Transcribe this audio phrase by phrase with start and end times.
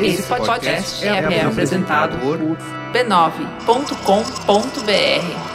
[0.00, 2.38] Esse podcast é, é apresentado por
[2.92, 5.54] b9.com.br.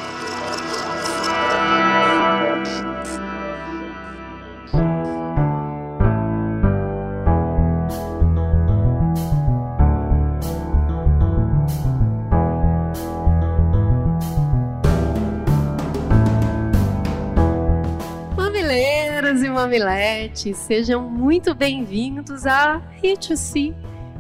[19.70, 23.76] Mamilete, sejam muito bem-vindos a Hit2C.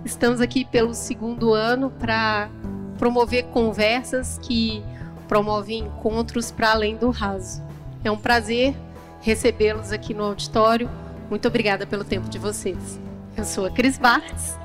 [0.09, 2.49] Estamos aqui pelo segundo ano para
[2.97, 4.83] promover conversas que
[5.27, 7.63] promovem encontros para além do raso.
[8.03, 8.75] É um prazer
[9.21, 10.89] recebê-los aqui no auditório.
[11.29, 12.99] Muito obrigada pelo tempo de vocês.
[13.37, 14.57] Eu sou a Cris Bartz.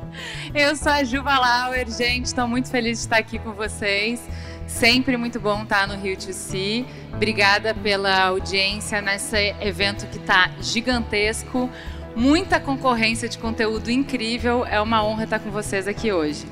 [0.54, 2.26] Eu sou a Juva Lauer, gente.
[2.26, 4.22] Estou muito feliz de estar aqui com vocês.
[4.66, 6.86] Sempre muito bom estar no Rio to See.
[7.14, 11.70] Obrigada pela audiência nesse evento que está gigantesco.
[12.14, 14.66] Muita concorrência de conteúdo incrível.
[14.66, 16.46] É uma honra estar com vocês aqui hoje.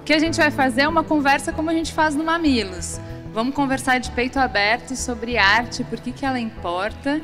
[0.00, 2.98] O que a gente vai fazer é uma conversa como a gente faz no Mamilos.
[3.32, 7.20] Vamos conversar de peito aberto sobre arte, por que, que ela importa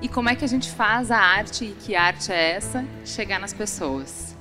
[0.00, 3.40] e como é que a gente faz a arte e que arte é essa chegar
[3.40, 4.36] nas pessoas.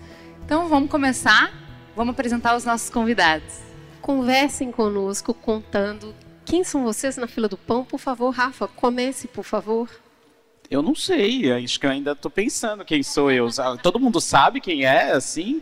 [0.46, 1.52] Então vamos começar.
[1.96, 3.60] Vamos apresentar os nossos convidados.
[4.02, 6.14] Conversem conosco contando
[6.46, 7.84] quem são vocês na fila do pão.
[7.84, 9.90] Por favor, Rafa, comece, por favor.
[10.70, 13.48] Eu não sei, acho que eu ainda estou pensando quem sou eu.
[13.82, 15.62] Todo mundo sabe quem é, assim?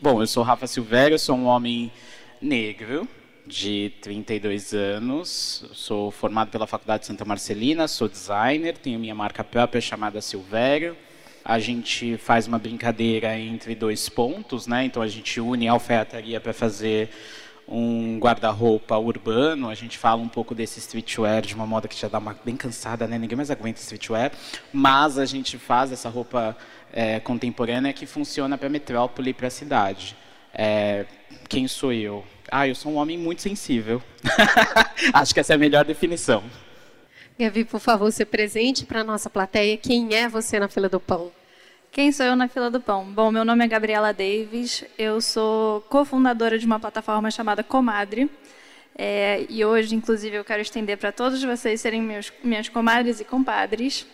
[0.00, 1.90] Bom, eu sou Rafa Silvério, sou um homem
[2.40, 3.08] negro
[3.44, 9.80] de 32 anos, sou formado pela Faculdade Santa Marcelina, sou designer, tenho minha marca própria
[9.80, 10.96] chamada Silvério.
[11.44, 14.84] A gente faz uma brincadeira entre dois pontos, né?
[14.84, 17.10] Então a gente une a alfaiataria para fazer
[17.68, 22.08] um guarda-roupa urbano, a gente fala um pouco desse streetwear, de uma moda que já
[22.08, 23.18] dá uma bem cansada, né?
[23.18, 24.32] Ninguém mais aguenta streetwear,
[24.72, 26.56] mas a gente faz essa roupa
[26.90, 30.16] é, contemporânea que funciona para a metrópole e para a cidade.
[30.54, 31.04] É,
[31.48, 32.24] quem sou eu?
[32.50, 34.02] Ah, eu sou um homem muito sensível.
[35.12, 36.42] Acho que essa é a melhor definição.
[37.38, 39.76] Gavi, por favor, se presente para a nossa plateia.
[39.76, 41.30] Quem é você na fila do pão?
[41.90, 43.04] Quem sou eu na fila do pão?
[43.04, 48.30] Bom, meu nome é Gabriela Davis, eu sou cofundadora de uma plataforma chamada Comadre.
[48.96, 53.24] É, e hoje, inclusive, eu quero estender para todos vocês serem meus, minhas comadres e
[53.24, 54.06] compadres,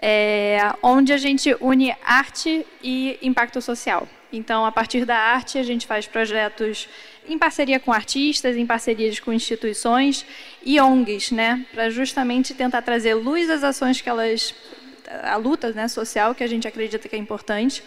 [0.00, 4.08] é, onde a gente une arte e impacto social.
[4.32, 6.88] Então, a partir da arte, a gente faz projetos
[7.28, 10.24] em parceria com artistas, em parcerias com instituições
[10.64, 14.54] e ONGs, né, para justamente tentar trazer luz às ações que elas
[15.22, 17.82] a luta né, social, que a gente acredita que é importante,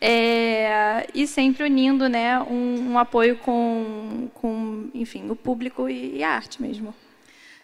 [0.00, 6.24] é, e sempre unindo né, um, um, apoio com, com, enfim, o público e, e
[6.24, 6.94] a arte mesmo.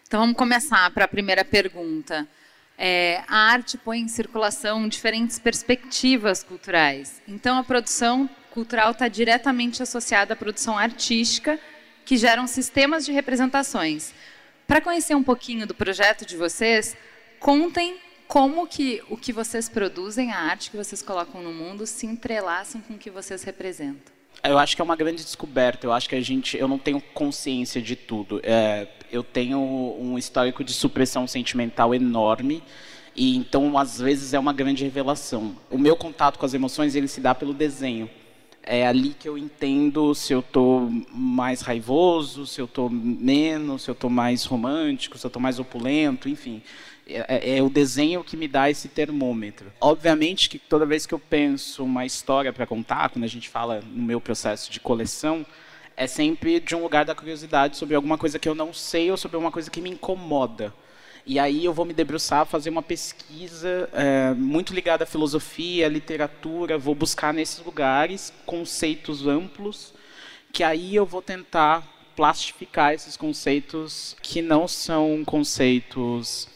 [0.07, 2.27] Então vamos começar para a primeira pergunta.
[2.79, 7.21] É, a arte põe em circulação diferentes perspectivas culturais.
[7.27, 11.59] Então a produção cultural está diretamente associada à produção artística,
[12.05, 14.15] que geram sistemas de representações.
[14.67, 16.97] Para conhecer um pouquinho do projeto de vocês,
[17.41, 17.97] contem
[18.29, 22.81] como que o que vocês produzem, a arte que vocês colocam no mundo, se entrelaçam
[22.83, 24.13] com o que vocês representam?
[24.45, 25.87] Eu acho que é uma grande descoberta.
[25.87, 28.41] Eu acho que a gente, eu não tenho consciência de tudo.
[28.45, 29.59] É, eu tenho
[29.99, 32.63] um histórico de supressão sentimental enorme
[33.17, 35.57] e então às vezes é uma grande revelação.
[35.71, 38.09] O meu contato com as emoções ele se dá pelo desenho.
[38.63, 43.91] É ali que eu entendo se eu estou mais raivoso, se eu estou menos, se
[43.91, 46.63] eu estou mais romântico, se eu estou mais opulento, enfim.
[47.09, 49.73] É, é, é, o desenho que me dá esse termômetro.
[49.81, 53.81] Obviamente que toda vez que eu penso uma história para contar, quando a gente fala
[53.81, 55.47] no meu processo de coleção,
[55.97, 59.17] é sempre de um lugar da curiosidade sobre alguma coisa que eu não sei ou
[59.17, 60.73] sobre uma coisa que me incomoda.
[61.25, 65.89] E aí eu vou me debruçar, fazer uma pesquisa é, muito ligada à filosofia, à
[65.89, 69.95] literatura, vou buscar nesses lugares conceitos amplos,
[70.53, 76.49] que aí eu vou tentar plastificar esses conceitos que não são conceitos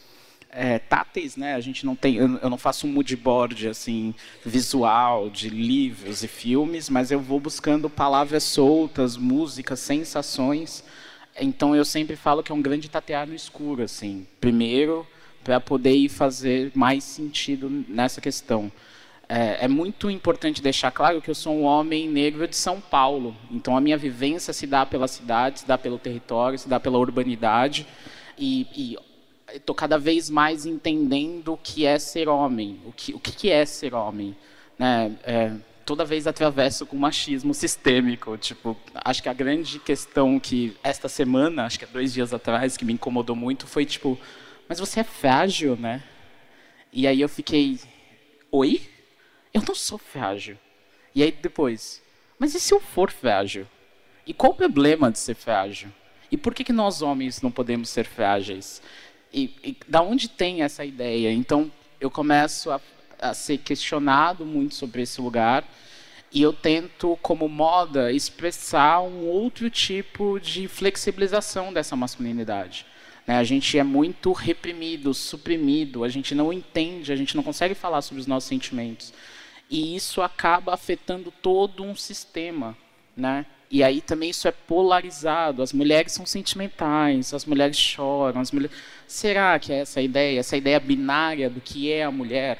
[0.52, 1.54] é, táteis, né?
[1.54, 6.28] A gente não tem, eu, não faço um mood board assim visual de livros e
[6.28, 10.84] filmes, mas eu vou buscando palavras soltas, músicas, sensações.
[11.40, 14.26] Então eu sempre falo que é um grande tatear no escuro, assim.
[14.38, 15.06] Primeiro
[15.42, 18.70] para poder ir fazer mais sentido nessa questão.
[19.28, 23.34] É, é, muito importante deixar claro que eu sou um homem negro de São Paulo.
[23.50, 26.98] Então a minha vivência se dá pela cidade, se dá pelo território, se dá pela
[26.98, 27.86] urbanidade.
[28.38, 28.98] E, e
[29.54, 33.64] estou cada vez mais entendendo o que é ser homem, o que, o que é
[33.64, 34.36] ser homem.
[34.78, 35.16] Né?
[35.24, 35.52] É,
[35.84, 38.36] toda vez atravesso com machismo sistêmico.
[38.36, 42.76] Tipo, acho que a grande questão que esta semana, acho que é dois dias atrás,
[42.76, 44.18] que me incomodou muito foi tipo,
[44.68, 46.02] mas você é frágil, né?
[46.92, 47.78] E aí eu fiquei,
[48.50, 48.82] oi?
[49.52, 50.58] Eu não sou frágil.
[51.14, 52.02] E aí depois,
[52.38, 53.66] Mas e se eu for frágil?
[54.26, 55.90] E qual o problema de ser frágil?
[56.30, 58.80] E por que, que nós homens não podemos ser frágeis?
[59.32, 61.32] E, e da onde tem essa ideia?
[61.32, 61.70] Então,
[62.00, 62.80] eu começo a,
[63.20, 65.64] a ser questionado muito sobre esse lugar
[66.32, 72.86] e eu tento, como moda, expressar um outro tipo de flexibilização dessa masculinidade.
[73.26, 73.36] Né?
[73.36, 78.00] A gente é muito reprimido, suprimido, a gente não entende, a gente não consegue falar
[78.00, 79.12] sobre os nossos sentimentos.
[79.68, 82.76] E isso acaba afetando todo um sistema.
[83.14, 83.44] Né?
[83.72, 85.62] E aí também isso é polarizado.
[85.62, 88.42] As mulheres são sentimentais, as mulheres choram.
[88.42, 88.76] As mulheres...
[89.08, 92.58] Será que é essa ideia, essa ideia binária do que é a mulher,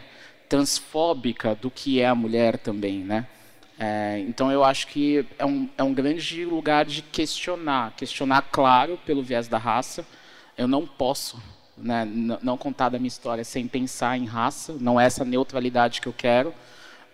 [0.48, 3.26] transfóbica do que é a mulher também, né?
[3.78, 8.98] É, então eu acho que é um, é um grande lugar de questionar, questionar claro
[9.04, 10.06] pelo viés da raça.
[10.56, 11.42] Eu não posso
[11.76, 12.06] né,
[12.42, 16.12] não contar da minha história sem pensar em raça, não é essa neutralidade que eu
[16.12, 16.54] quero,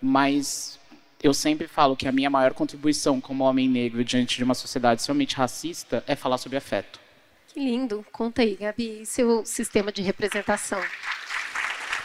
[0.00, 0.78] mas
[1.22, 5.00] eu sempre falo que a minha maior contribuição como homem negro diante de uma sociedade
[5.00, 7.00] extremamente racista é falar sobre afeto.
[7.48, 8.06] Que lindo.
[8.12, 10.80] Conta aí, Gabi, seu sistema de representação.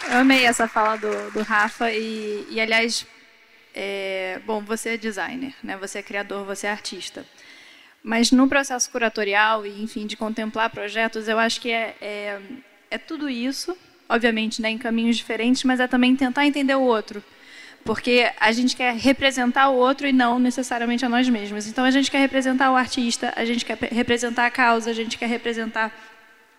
[0.09, 3.05] Eu amei essa fala do, do Rafa e, e aliás,
[3.73, 5.77] é, bom, você é designer, né?
[5.77, 7.25] Você é criador, você é artista.
[8.01, 12.41] Mas no processo curatorial e, enfim, de contemplar projetos, eu acho que é, é,
[12.89, 13.77] é tudo isso,
[14.09, 17.23] obviamente, né, em caminhos diferentes, mas é também tentar entender o outro
[17.83, 21.67] porque a gente quer representar o outro e não necessariamente a nós mesmos.
[21.67, 25.17] Então a gente quer representar o artista, a gente quer representar a causa, a gente
[25.17, 25.91] quer representar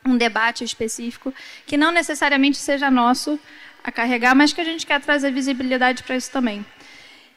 [0.04, 1.32] um debate específico
[1.66, 3.40] que não necessariamente seja nosso
[3.82, 6.64] a carregar, mas que a gente quer trazer visibilidade para isso também.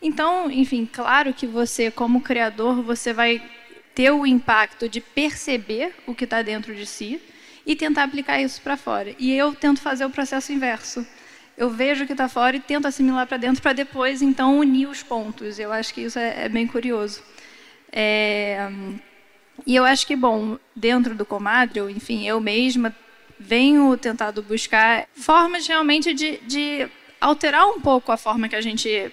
[0.01, 3.41] Então, enfim, claro que você, como criador, você vai
[3.95, 7.21] ter o impacto de perceber o que está dentro de si
[7.65, 9.15] e tentar aplicar isso para fora.
[9.17, 11.05] E eu tento fazer o processo inverso
[11.57, 14.87] eu vejo o que está fora e tento assimilar para dentro para depois, então, unir
[14.87, 15.57] os pontos.
[15.57, 17.23] Eu acho que isso é, é bem curioso.
[17.91, 18.69] É,
[19.65, 22.95] e eu acho que, bom, dentro do Comadre, enfim, eu mesma
[23.39, 26.87] venho tentado buscar formas realmente de, de
[27.19, 29.11] alterar um pouco a forma que a gente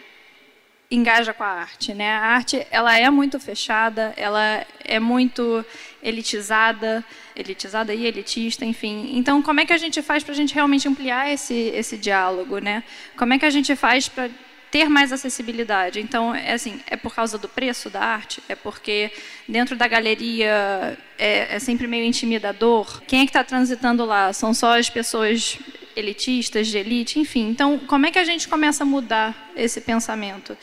[0.90, 2.10] engaja com a arte, né?
[2.10, 5.64] A arte ela é muito fechada, ela é muito
[6.04, 7.04] elitizada,
[7.34, 9.16] elitizada e elitista, enfim.
[9.16, 12.58] Então, como é que a gente faz para a gente realmente ampliar esse esse diálogo,
[12.58, 12.84] né?
[13.16, 14.30] Como é que a gente faz para
[14.74, 16.00] ter mais acessibilidade.
[16.00, 18.42] Então, é assim, é por causa do preço da arte?
[18.48, 19.08] É porque
[19.48, 23.00] dentro da galeria é, é sempre meio intimidador?
[23.06, 24.32] Quem é que está transitando lá?
[24.32, 25.60] São só as pessoas
[25.94, 27.50] elitistas, de elite, enfim.
[27.50, 30.58] Então, como é que a gente começa a mudar esse pensamento?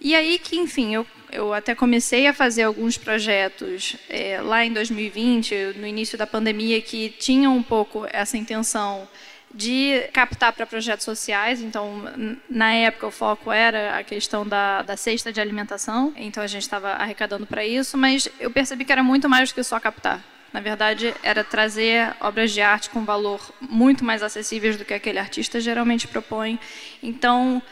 [0.00, 4.72] E aí que, enfim, eu, eu até comecei a fazer alguns projetos é, lá em
[4.72, 9.06] 2020, no início da pandemia, que tinham um pouco essa intenção
[9.52, 11.60] de captar para projetos sociais.
[11.60, 12.04] Então,
[12.48, 16.12] na época, o foco era a questão da, da cesta de alimentação.
[16.16, 19.54] Então, a gente estava arrecadando para isso, mas eu percebi que era muito mais do
[19.54, 20.24] que só captar.
[20.52, 25.18] Na verdade, era trazer obras de arte com valor muito mais acessíveis do que aquele
[25.18, 26.58] artista geralmente propõe.
[27.02, 27.62] Então,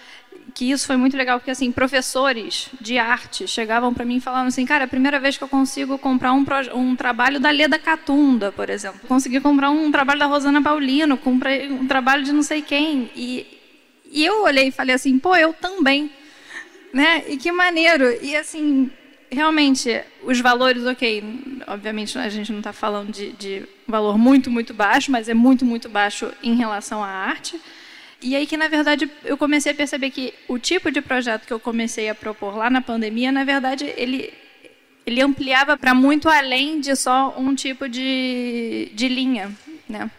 [0.52, 4.49] que isso foi muito legal, porque assim, professores de arte chegavam para mim e falavam
[4.49, 6.44] assim, cara, é a primeira vez que eu consigo comprar um,
[6.75, 9.00] um trabalho da Leda Catunda, por exemplo.
[9.08, 13.11] Consegui comprar um trabalho da Rosana Paulino, comprei um trabalho de não sei quem.
[13.17, 13.46] E,
[14.11, 16.10] e eu olhei e falei assim, pô, eu também.
[16.93, 17.24] Né?
[17.29, 18.05] E que maneiro.
[18.22, 18.91] E assim,
[19.31, 21.22] realmente, os valores, ok,
[21.67, 25.65] obviamente a gente não está falando de, de valor muito, muito baixo, mas é muito,
[25.65, 27.60] muito baixo em relação à arte.
[28.24, 31.52] E aí que, na verdade, eu comecei a perceber que o tipo de projeto que
[31.52, 34.32] eu comecei a propor lá na pandemia, na verdade, ele,
[35.04, 39.54] ele ampliava para muito além de só um tipo de, de linha.
[39.86, 40.10] Né?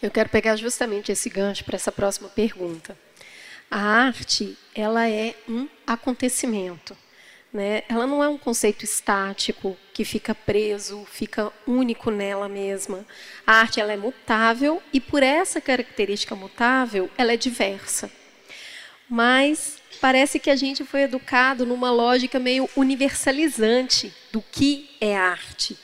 [0.00, 2.96] Eu quero pegar justamente esse gancho para essa próxima pergunta.
[3.68, 6.96] A arte, ela é um acontecimento.
[7.52, 7.82] Né?
[7.88, 13.06] Ela não é um conceito estático que fica preso, fica único nela mesma.
[13.46, 18.10] A arte ela é mutável e por essa característica mutável, ela é diversa.
[19.08, 25.76] Mas parece que a gente foi educado numa lógica meio universalizante do que é arte.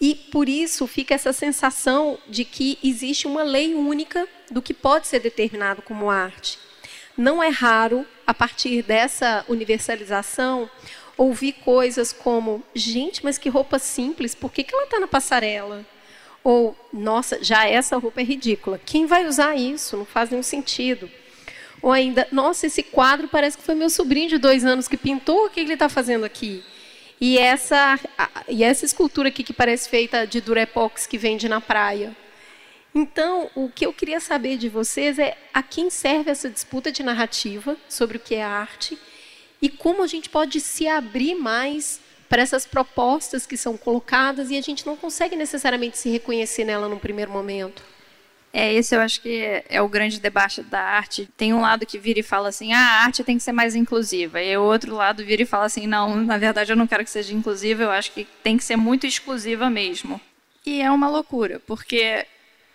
[0.00, 5.06] E por isso fica essa sensação de que existe uma lei única do que pode
[5.06, 6.58] ser determinado como arte.
[7.16, 10.68] Não é raro, a partir dessa universalização,
[11.16, 15.82] ouvir coisas como: gente, mas que roupa simples, por que, que ela está na passarela?
[16.44, 19.96] Ou, nossa, já essa roupa é ridícula, quem vai usar isso?
[19.96, 21.10] Não faz nenhum sentido.
[21.80, 25.46] Ou ainda, nossa, esse quadro parece que foi meu sobrinho de dois anos que pintou,
[25.46, 26.62] o que ele está fazendo aqui?
[27.18, 27.98] E essa,
[28.46, 32.14] e essa escultura aqui que parece feita de durepox que vende na praia.
[32.98, 37.04] Então, o que eu queria saber de vocês é a quem serve essa disputa de
[37.04, 38.98] narrativa sobre o que é arte
[39.62, 44.58] e como a gente pode se abrir mais para essas propostas que são colocadas e
[44.58, 47.84] a gente não consegue necessariamente se reconhecer nela num primeiro momento.
[48.52, 51.28] É, esse eu acho que é o grande debate da arte.
[51.36, 53.76] Tem um lado que vira e fala assim, ah, a arte tem que ser mais
[53.76, 54.42] inclusiva.
[54.42, 57.10] E o outro lado vira e fala assim, não, na verdade eu não quero que
[57.10, 60.20] seja inclusiva, eu acho que tem que ser muito exclusiva mesmo.
[60.66, 62.26] E é uma loucura, porque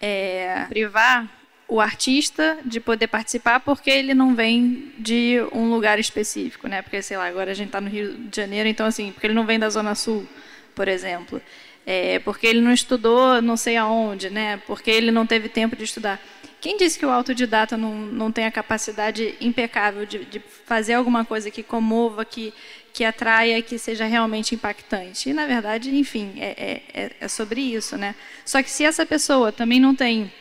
[0.06, 1.30] é, privar
[1.66, 6.82] o artista de poder participar porque ele não vem de um lugar específico, né?
[6.82, 9.34] Porque, sei lá, agora a gente está no Rio de Janeiro, então, assim, porque ele
[9.34, 10.28] não vem da Zona Sul,
[10.76, 11.42] por exemplo.
[11.86, 14.62] É, porque ele não estudou não sei aonde, né?
[14.68, 16.20] Porque ele não teve tempo de estudar.
[16.60, 21.24] Quem disse que o autodidata não, não tem a capacidade impecável de, de fazer alguma
[21.24, 22.54] coisa que comova, que,
[22.94, 25.30] que atraia, que seja realmente impactante?
[25.30, 28.16] E, na verdade, enfim, é, é, é sobre isso, né?
[28.46, 30.32] Só que se essa pessoa também não tem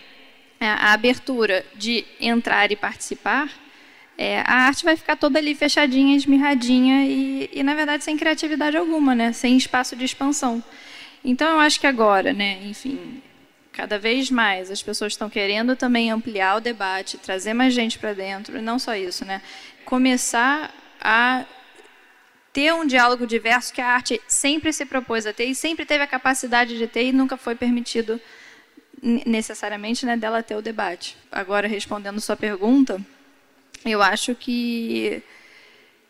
[0.61, 3.51] é, a abertura de entrar e participar,
[4.19, 8.77] é, a arte vai ficar toda ali fechadinha, esmirradinha e, e, na verdade, sem criatividade
[8.77, 9.33] alguma, né?
[9.33, 10.63] sem espaço de expansão.
[11.25, 13.23] Então, eu acho que agora, né, enfim,
[13.73, 18.13] cada vez mais as pessoas estão querendo também ampliar o debate, trazer mais gente para
[18.13, 19.41] dentro, e não só isso, né?
[19.85, 21.45] começar a
[22.53, 26.05] ter um diálogo diverso que a arte sempre se propôs a ter e sempre teve
[26.05, 28.21] a capacidade de ter e nunca foi permitido
[29.03, 31.17] necessariamente né, dela ter o debate.
[31.31, 33.01] Agora, respondendo sua pergunta,
[33.85, 35.23] eu acho que,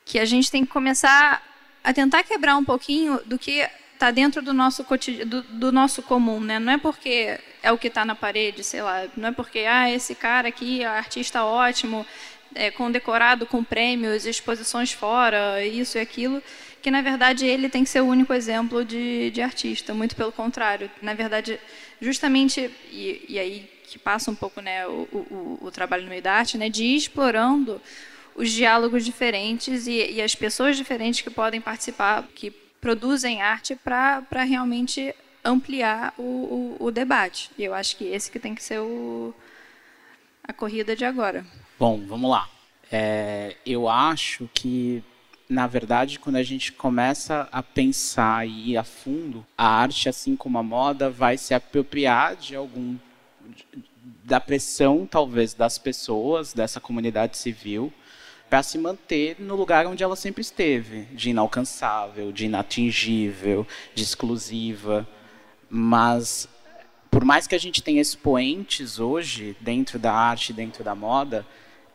[0.04, 1.42] que a gente tem que começar
[1.82, 4.84] a tentar quebrar um pouquinho do que está dentro do nosso
[5.26, 6.58] do, do, nosso comum, né?
[6.58, 9.88] Não é porque é o que está na parede, sei lá, não é porque ah
[9.90, 12.04] esse cara aqui, é artista ótimo,
[12.54, 16.42] é, condecorado com prêmios, exposições fora, isso e aquilo,
[16.80, 19.94] que na verdade ele tem que ser o único exemplo de, de artista.
[19.94, 21.58] Muito pelo contrário, na verdade
[22.00, 26.22] justamente, e, e aí que passa um pouco né, o, o, o, trabalho no meio
[26.22, 27.80] da arte, né, de ir explorando
[28.34, 34.42] os diálogos diferentes e, e as pessoas diferentes que podem participar, que produzem arte para
[34.42, 37.50] realmente ampliar o, o, o, debate.
[37.58, 39.34] E eu acho que esse que tem que ser o,
[40.42, 41.44] a corrida de agora.
[41.82, 42.48] Bom, vamos lá.
[42.92, 45.02] É, eu acho que
[45.48, 50.36] na verdade, quando a gente começa a pensar e ir a fundo, a arte, assim
[50.36, 52.96] como a moda, vai se apropriar de algum
[54.22, 57.92] da pressão, talvez, das pessoas, dessa comunidade civil,
[58.48, 65.04] para se manter no lugar onde ela sempre esteve, de inalcançável, de inatingível, de exclusiva.
[65.68, 66.48] Mas,
[67.10, 71.44] por mais que a gente tenha expoentes hoje dentro da arte, dentro da moda,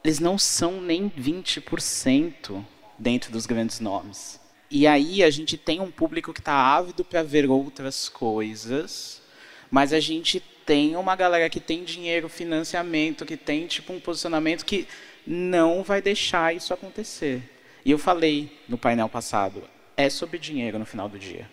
[0.07, 2.63] eles não são nem 20%
[2.97, 4.39] dentro dos grandes nomes.
[4.71, 9.21] E aí a gente tem um público que está ávido para ver outras coisas,
[9.69, 14.63] mas a gente tem uma galera que tem dinheiro, financiamento, que tem tipo um posicionamento
[14.63, 14.87] que
[15.25, 17.43] não vai deixar isso acontecer.
[17.83, 19.61] E eu falei no painel passado,
[19.97, 21.51] é sobre dinheiro no final do dia.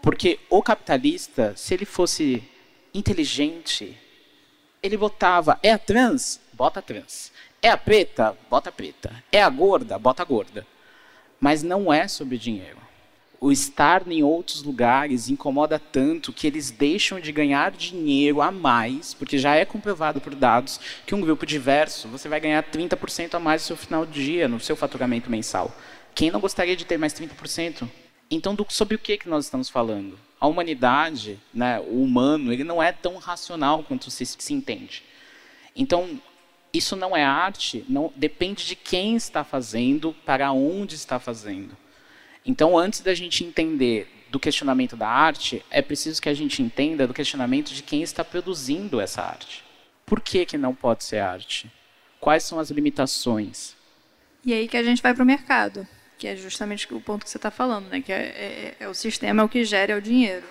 [0.00, 2.40] Porque o capitalista, se ele fosse
[2.94, 3.98] inteligente,
[4.80, 6.40] ele botava, é a trans?
[6.52, 7.32] Bota a trans.
[7.62, 8.36] É a preta?
[8.48, 9.12] Bota a preta.
[9.30, 9.98] É a gorda?
[9.98, 10.66] Bota a gorda.
[11.38, 12.78] Mas não é sobre dinheiro.
[13.38, 19.14] O estar em outros lugares incomoda tanto que eles deixam de ganhar dinheiro a mais,
[19.14, 23.40] porque já é comprovado por dados que um grupo diverso você vai ganhar 30% a
[23.40, 25.74] mais no seu final de dia, no seu faturamento mensal.
[26.14, 27.88] Quem não gostaria de ter mais 30%?
[28.30, 30.18] Então, do, sobre o que, que nós estamos falando?
[30.38, 35.02] A humanidade, né, o humano, ele não é tão racional quanto se, se entende.
[35.74, 36.20] Então,
[36.72, 41.76] isso não é arte, não depende de quem está fazendo, para onde está fazendo.
[42.44, 47.06] Então, antes da gente entender do questionamento da arte, é preciso que a gente entenda
[47.06, 49.64] do questionamento de quem está produzindo essa arte.
[50.06, 51.70] Por que, que não pode ser arte?
[52.20, 53.74] Quais são as limitações?
[54.44, 55.86] E aí que a gente vai para o mercado,
[56.16, 58.00] que é justamente o ponto que você está falando, né?
[58.00, 60.46] que é, é, é o sistema é o que gera o dinheiro.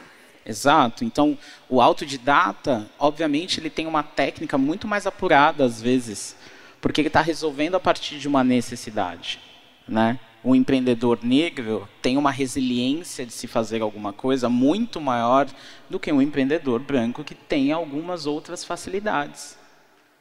[0.49, 1.05] Exato.
[1.05, 1.37] Então,
[1.69, 6.35] o autodidata, obviamente, ele tem uma técnica muito mais apurada às vezes,
[6.81, 9.39] porque ele está resolvendo a partir de uma necessidade,
[9.87, 10.19] né?
[10.43, 15.47] O empreendedor negro tem uma resiliência de se fazer alguma coisa muito maior
[15.87, 19.55] do que um empreendedor branco que tem algumas outras facilidades,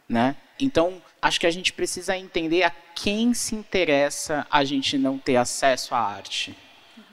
[0.06, 0.36] né?
[0.60, 5.36] Então, acho que a gente precisa entender a quem se interessa a gente não ter
[5.36, 6.54] acesso à arte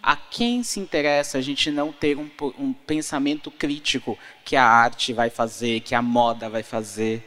[0.05, 5.11] a quem se interessa a gente não ter um, um pensamento crítico que a arte
[5.11, 7.23] vai fazer, que a moda vai fazer?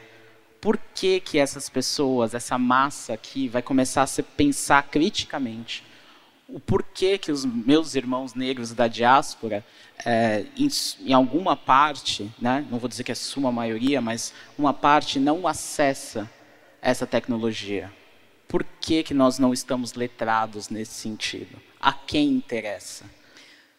[0.60, 5.82] Por que, que essas pessoas, essa massa aqui, vai começar a se pensar criticamente?
[6.48, 9.66] O porquê que os meus irmãos negros da diáspora,
[10.06, 10.68] é, em,
[11.04, 15.48] em, alguma parte, né, não vou dizer que é suma maioria, mas uma parte não
[15.48, 16.30] acessa
[16.80, 17.92] essa tecnologia?
[18.46, 21.67] Por que, que nós não estamos letrados nesse sentido?
[21.80, 23.04] A quem interessa?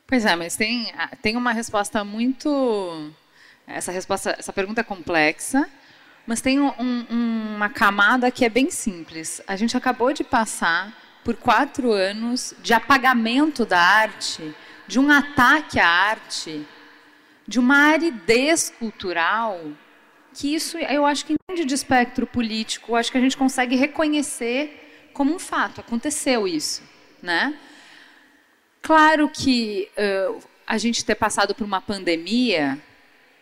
[0.07, 0.91] Pois é, mas tem,
[1.21, 3.11] tem uma resposta muito.
[3.67, 5.69] Essa, resposta, essa pergunta é complexa,
[6.25, 9.41] mas tem um, um, uma camada que é bem simples.
[9.47, 14.55] A gente acabou de passar por quatro anos de apagamento da arte,
[14.87, 16.65] de um ataque à arte,
[17.47, 19.59] de uma aridez cultural,
[20.33, 23.75] que isso eu acho que entende de espectro político, eu acho que a gente consegue
[23.75, 26.81] reconhecer como um fato, aconteceu isso,
[27.21, 27.57] né?
[28.81, 32.77] Claro que uh, a gente ter passado por uma pandemia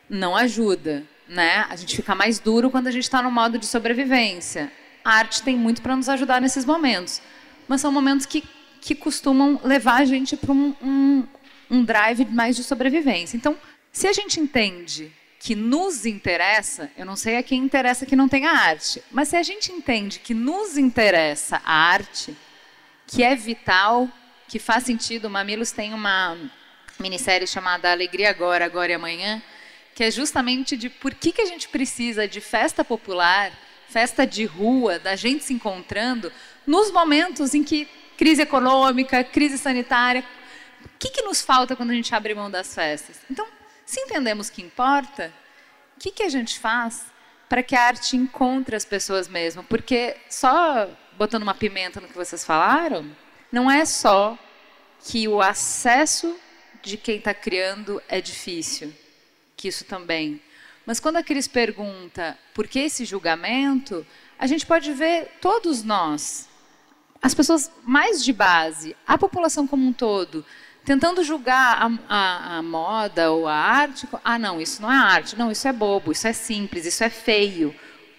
[0.10, 1.66] não ajuda, né?
[1.70, 4.72] A gente fica mais duro quando a gente está no modo de sobrevivência.
[5.04, 7.22] A arte tem muito para nos ajudar nesses momentos,
[7.68, 8.44] mas são momentos que,
[8.82, 11.24] que costumam levar a gente para um, um,
[11.70, 13.38] um drive mais de sobrevivência.
[13.38, 13.58] Então,
[13.92, 18.28] se a gente entende que nos interessa, eu não sei a quem interessa que não
[18.28, 22.36] tenha arte, mas se a gente entende que nos interessa a arte,
[23.06, 24.10] que é vital,
[24.48, 26.38] que faz sentido, o Mamilos tem uma
[27.00, 29.42] minissérie chamada Alegria Agora, Agora e Amanhã,
[29.94, 33.52] que é justamente de por que, que a gente precisa de festa popular,
[33.90, 36.32] festa de rua, da gente se encontrando,
[36.66, 37.88] nos momentos em que
[38.18, 40.24] crise econômica, crise sanitária,
[40.86, 43.20] o que, que nos falta quando a gente abre mão das festas?
[43.30, 43.46] Então,
[43.86, 45.32] se entendemos que importa,
[45.96, 47.06] o que, que a gente faz
[47.48, 49.64] para que a arte encontre as pessoas mesmo?
[49.64, 53.10] Porque só botando uma pimenta no que vocês falaram,
[53.58, 54.38] não é só
[55.04, 56.38] que o acesso
[56.84, 58.94] de quem está criando é difícil
[59.56, 60.40] que isso também.
[60.86, 64.06] Mas quando a Cris pergunta por que esse julgamento,
[64.38, 66.48] a gente pode ver todos nós,
[67.20, 70.46] as pessoas mais de base, a população como um todo,
[70.86, 74.08] tentando julgar a, a, a, moda ou a arte.
[74.24, 77.10] Ah, não, isso não é arte, não, isso é bobo, isso é simples, isso é
[77.10, 77.74] feio.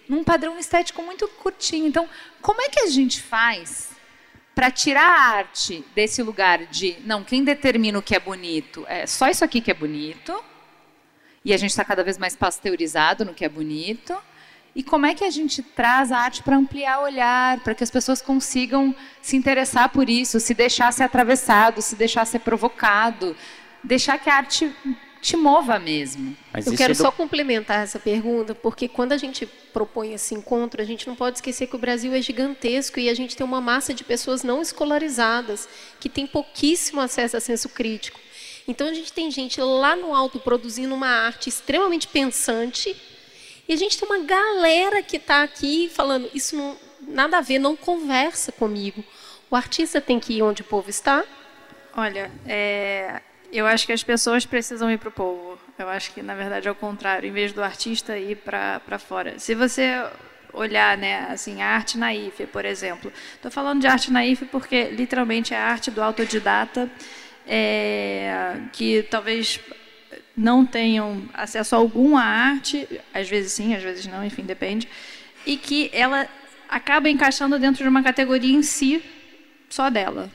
[0.09, 1.87] Num padrão estético muito curtinho.
[1.87, 2.09] Então,
[2.43, 3.97] como é que a gente faz
[4.59, 9.07] para tirar a arte desse lugar de, não, quem determina o que é bonito é
[9.07, 10.37] só isso aqui que é bonito,
[11.45, 14.17] e a gente está cada vez mais pasteurizado no que é bonito.
[14.75, 17.85] E como é que a gente traz a arte para ampliar o olhar, para que
[17.85, 18.93] as pessoas consigam
[19.23, 23.37] se interessar por isso, se deixar ser atravessado, se deixar ser provocado,
[23.85, 24.75] deixar que a arte
[25.21, 26.37] te mova mesmo.
[26.53, 27.03] Mas Eu quero é do...
[27.03, 31.39] só complementar essa pergunta, porque quando a gente propõe esse encontro, a gente não pode
[31.39, 34.63] esquecer que o Brasil é gigantesco e a gente tem uma massa de pessoas não
[34.63, 35.69] escolarizadas
[36.01, 38.21] que tem pouquíssimo acesso a senso crítico.
[38.67, 42.95] Então a gente tem gente lá no alto produzindo uma arte extremamente pensante
[43.67, 46.77] e a gente tem uma galera que está aqui falando isso não
[47.09, 49.03] nada a ver, não conversa comigo.
[49.51, 51.25] O artista tem que ir onde o povo está.
[51.97, 55.59] Olha, é, eu acho que as pessoas precisam ir para o povo.
[55.79, 59.39] Eu acho que na verdade é o contrário, em vez do artista ir para fora.
[59.39, 60.05] Se você
[60.53, 63.13] olhar, né, assim, a arte naif, por exemplo.
[63.35, 66.91] Estou falando de arte naif porque literalmente é a arte do autodidata
[67.47, 69.61] é, que talvez
[70.37, 74.89] não tenham acesso a alguma arte, às vezes sim, às vezes não, enfim, depende,
[75.45, 76.29] e que ela
[76.69, 79.03] acaba encaixando dentro de uma categoria em si,
[79.69, 80.31] só dela.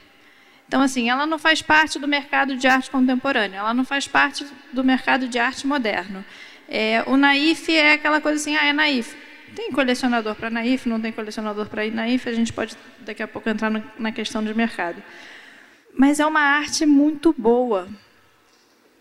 [0.67, 4.45] Então, assim, ela não faz parte do mercado de arte contemporânea, ela não faz parte
[4.71, 6.23] do mercado de arte moderno.
[6.67, 9.15] É, o naif é aquela coisa assim, ah, é naif.
[9.56, 13.47] Tem colecionador para naif, não tem colecionador para naif, a gente pode daqui a pouco
[13.49, 15.02] entrar no, na questão de mercado.
[15.95, 17.88] Mas é uma arte muito boa.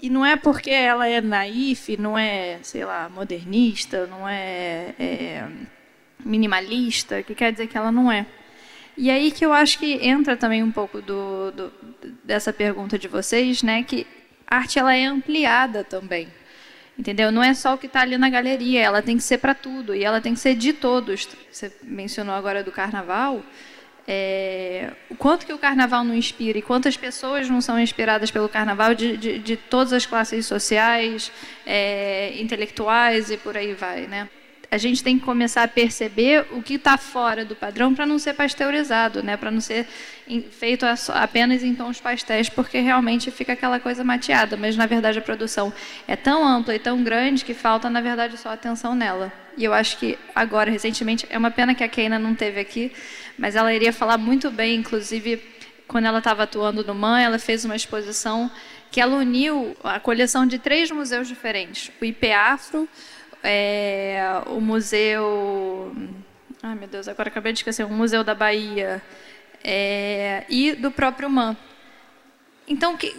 [0.03, 5.49] E não é porque ela é naif, não é, sei lá, modernista, não é, é
[6.25, 8.27] minimalista, que quer dizer que ela não é.
[8.97, 11.73] E aí que eu acho que entra também um pouco do, do,
[12.23, 13.83] dessa pergunta de vocês, né?
[13.83, 14.07] Que
[14.47, 16.29] a arte ela é ampliada também,
[16.99, 17.33] entendeu?
[17.33, 19.95] Não é só o que está ali na galeria, ela tem que ser para tudo
[19.95, 21.29] e ela tem que ser de todos.
[21.51, 23.43] Você mencionou agora do carnaval.
[24.07, 28.49] É, o quanto que o carnaval não inspira e quantas pessoas não são inspiradas pelo
[28.49, 31.31] carnaval de, de, de todas as classes sociais,
[31.65, 34.29] é, intelectuais e por aí vai, né?
[34.73, 38.19] A gente tem que começar a perceber o que está fora do padrão para não
[38.19, 39.37] ser pasteurizado, né?
[39.37, 39.87] Para não ser
[40.51, 44.57] feito apenas em tons pastéis, porque realmente fica aquela coisa mateada.
[44.57, 45.73] Mas na verdade a produção
[46.09, 49.33] é tão ampla e tão grande que falta na verdade só atenção nela.
[49.57, 52.91] E eu acho que agora recentemente é uma pena que a Keina não teve aqui
[53.39, 55.43] mas ela iria falar muito bem, inclusive,
[55.89, 58.51] quando ela estava atuando no MAN, ela fez uma exposição
[58.91, 62.89] que ela uniu a coleção de três museus diferentes: o IP Afro,
[63.43, 65.95] é, o Museu.
[66.63, 69.03] Ai, meu Deus, agora acabei de esquecer o Museu da Bahia
[69.65, 71.57] é, e do próprio MAN.
[72.67, 73.15] Então, que,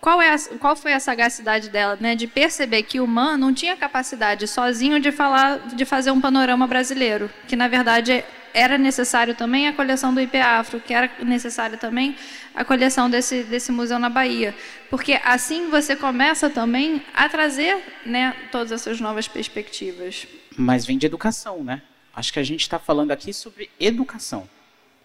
[0.00, 3.52] qual, é a, qual foi a sagacidade dela, né, de perceber que o MAN não
[3.52, 8.24] tinha capacidade sozinho de falar, de fazer um panorama brasileiro, que na verdade
[8.54, 12.16] era necessário também a coleção do IP Afro, que era necessário também
[12.56, 14.54] a coleção desse, desse museu na Bahia.
[14.88, 20.26] Porque assim você começa também a trazer né, todas essas novas perspectivas.
[20.56, 21.82] Mas vem de educação, né?
[22.14, 24.48] Acho que a gente está falando aqui sobre educação.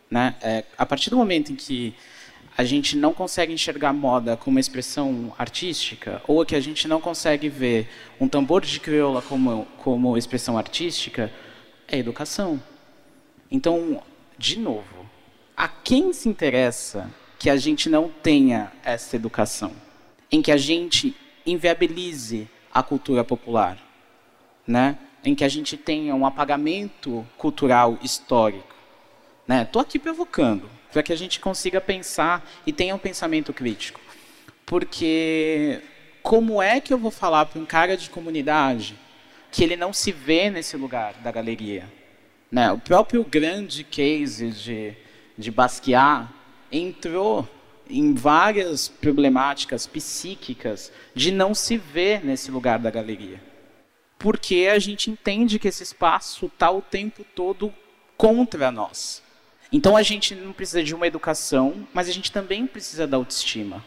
[0.10, 0.34] Né?
[0.42, 1.94] É, a partir do momento em que
[2.58, 7.02] a gente não consegue enxergar moda como uma expressão artística, ou que a gente não
[7.02, 11.32] consegue ver um tambor de crioula como, como expressão artística,
[11.88, 12.62] é educação.
[13.50, 14.02] Então,
[14.38, 15.10] de novo,
[15.56, 17.10] a quem se interessa
[17.42, 19.72] que a gente não tenha essa educação?
[20.32, 23.80] Em que a gente inviabilize a cultura popular,
[24.68, 24.96] né?
[25.26, 28.76] Em que a gente tenha um apagamento cultural histórico,
[29.48, 29.66] né?
[29.66, 34.00] Tô aqui provocando para que a gente consiga pensar e tenha um pensamento crítico,
[34.64, 35.82] porque
[36.22, 38.96] como é que eu vou falar para um cara de comunidade
[39.52, 41.92] que ele não se vê nesse lugar da galeria?
[42.52, 42.72] Né?
[42.72, 44.94] O próprio grande case de,
[45.36, 46.28] de Basquiat
[46.72, 47.48] entrou
[47.90, 53.42] em várias problemáticas psíquicas de não se ver nesse lugar da galeria.
[54.18, 57.74] Porque a gente entende que esse espaço está o tempo todo
[58.16, 59.22] contra nós.
[59.72, 63.84] Então a gente não precisa de uma educação, mas a gente também precisa da autoestima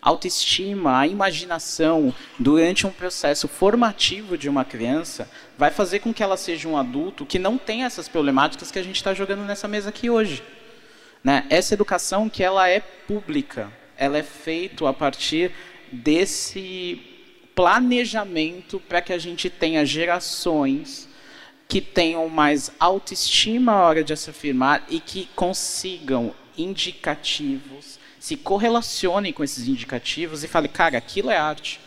[0.00, 6.36] autoestima, a imaginação durante um processo formativo de uma criança vai fazer com que ela
[6.36, 9.88] seja um adulto que não tenha essas problemáticas que a gente está jogando nessa mesa
[9.88, 10.42] aqui hoje.
[11.22, 11.46] Né?
[11.50, 15.52] Essa educação que ela é pública, ela é feita a partir
[15.90, 17.00] desse
[17.54, 21.08] planejamento para que a gente tenha gerações
[21.66, 29.32] que tenham mais autoestima à hora de se afirmar e que consigam indicativos se correlacionem
[29.32, 31.80] com esses indicativos e falem, cara, aquilo é arte.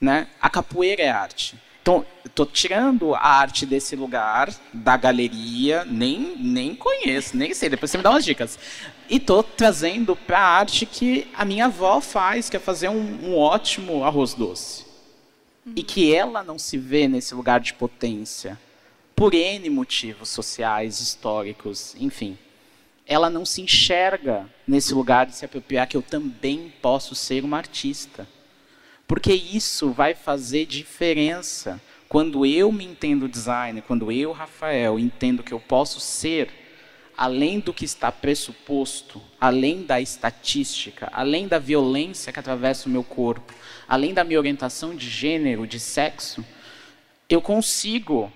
[0.00, 0.28] Né?
[0.40, 1.56] A capoeira é arte.
[1.82, 7.90] Então, estou tirando a arte desse lugar, da galeria, nem, nem conheço, nem sei, depois
[7.90, 8.56] você me dá umas dicas.
[9.10, 13.18] E estou trazendo para a arte que a minha avó faz, que é fazer um,
[13.24, 14.86] um ótimo arroz doce.
[15.66, 15.72] Uhum.
[15.74, 18.58] E que ela não se vê nesse lugar de potência,
[19.16, 22.38] por N motivos sociais, históricos, enfim
[23.06, 27.58] ela não se enxerga nesse lugar de se apropriar que eu também posso ser uma
[27.58, 28.26] artista.
[29.12, 35.52] Porque isso vai fazer diferença quando eu me entendo designer, quando eu, Rafael, entendo que
[35.52, 36.48] eu posso ser
[37.14, 43.04] além do que está pressuposto, além da estatística, além da violência que atravessa o meu
[43.04, 43.52] corpo,
[43.86, 46.42] além da minha orientação de gênero, de sexo,
[47.28, 48.32] eu consigo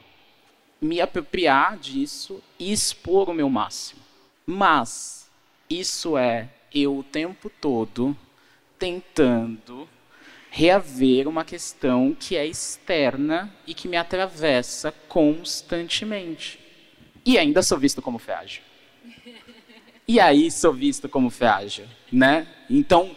[0.78, 4.02] me apropriar disso e expor o meu máximo.
[4.44, 5.30] Mas
[5.70, 8.14] isso é eu o tempo todo
[8.78, 9.88] tentando
[10.57, 16.59] reaver uma questão que é externa e que me atravessa constantemente.
[17.27, 18.62] E ainda sou visto como frágil.
[20.09, 22.47] E aí sou visto como frágil, né?
[22.71, 23.14] Então,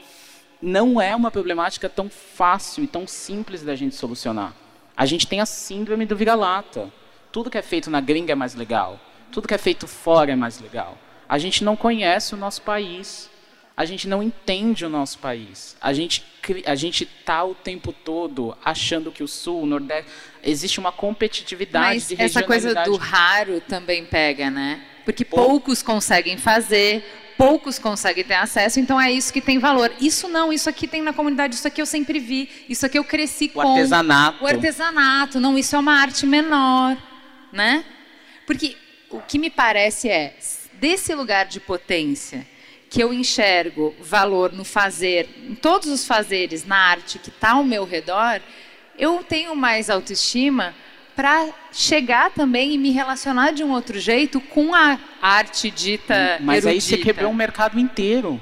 [0.62, 4.54] não é uma problemática tão fácil e tão simples da gente solucionar.
[4.98, 6.92] A gente tem a síndrome do vira-lata.
[7.32, 9.00] Tudo que é feito na gringa é mais legal.
[9.32, 10.98] Tudo que é feito fora é mais legal.
[11.30, 13.30] A gente não conhece o nosso país.
[13.80, 15.78] A gente não entende o nosso país.
[15.80, 16.26] A gente
[16.66, 20.12] a gente tá o tempo todo achando que o sul, o nordeste,
[20.44, 24.84] existe uma competitividade Mas de essa coisa do raro também pega, né?
[25.06, 27.06] Porque poucos conseguem fazer,
[27.38, 29.90] poucos conseguem ter acesso, então é isso que tem valor.
[30.02, 33.06] Isso não, isso aqui tem na comunidade, isso aqui eu sempre vi, isso aqui eu
[33.06, 33.60] cresci o com.
[33.60, 34.44] O artesanato.
[34.44, 36.98] O artesanato, não, isso é uma arte menor,
[37.54, 37.86] né?
[38.46, 38.76] Porque
[39.10, 40.36] o que me parece é,
[40.74, 42.46] desse lugar de potência
[42.90, 47.64] que eu enxergo valor no fazer, em todos os fazeres, na arte que está ao
[47.64, 48.42] meu redor,
[48.98, 50.74] eu tenho mais autoestima
[51.16, 56.66] para chegar também e me relacionar de um outro jeito com a arte dita Mas
[56.66, 56.70] erudita.
[56.70, 58.42] aí você quebrou um mercado inteiro.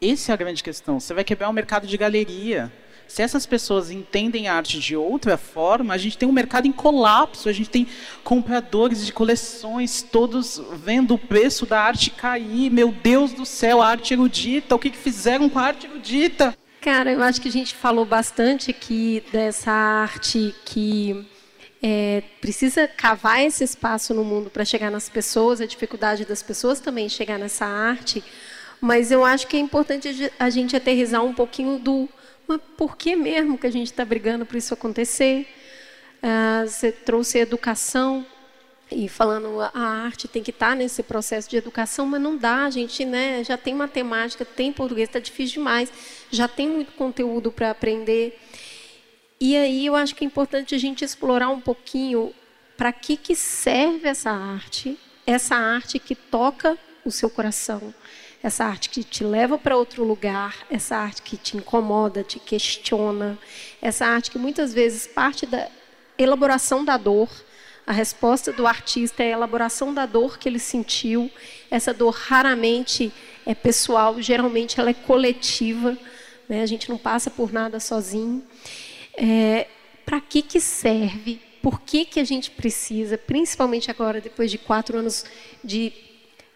[0.00, 0.98] Essa é a grande questão.
[0.98, 2.72] Você vai quebrar um mercado de galeria.
[3.12, 6.72] Se essas pessoas entendem a arte de outra forma, a gente tem um mercado em
[6.72, 7.86] colapso, a gente tem
[8.24, 12.70] compradores de coleções todos vendo o preço da arte cair.
[12.70, 16.56] Meu Deus do céu, a arte erudita, o que, que fizeram com a arte erudita?
[16.80, 21.28] Cara, eu acho que a gente falou bastante aqui dessa arte que
[21.82, 26.80] é, precisa cavar esse espaço no mundo para chegar nas pessoas, a dificuldade das pessoas
[26.80, 28.24] também chegar nessa arte.
[28.80, 32.08] Mas eu acho que é importante a gente aterrizar um pouquinho do
[32.52, 35.46] mas por que mesmo que a gente está brigando por isso acontecer?
[36.22, 38.24] Ah, você trouxe educação
[38.90, 42.64] e falando a arte tem que estar tá nesse processo de educação, mas não dá,
[42.64, 45.90] a gente né, já tem matemática, tem português, está difícil demais,
[46.30, 48.38] já tem muito conteúdo para aprender.
[49.40, 52.34] E aí eu acho que é importante a gente explorar um pouquinho
[52.76, 57.94] para que, que serve essa arte essa arte que toca o seu coração,
[58.42, 63.38] essa arte que te leva para outro lugar, essa arte que te incomoda, te questiona,
[63.80, 65.68] essa arte que muitas vezes parte da
[66.18, 67.30] elaboração da dor.
[67.86, 71.30] A resposta do artista é a elaboração da dor que ele sentiu.
[71.70, 73.12] Essa dor raramente
[73.44, 75.96] é pessoal, geralmente ela é coletiva.
[76.48, 76.62] Né?
[76.62, 78.42] A gente não passa por nada sozinho.
[79.14, 79.66] É,
[80.04, 81.40] para que, que serve?
[81.60, 85.24] Por que, que a gente precisa, principalmente agora, depois de quatro anos
[85.62, 85.92] de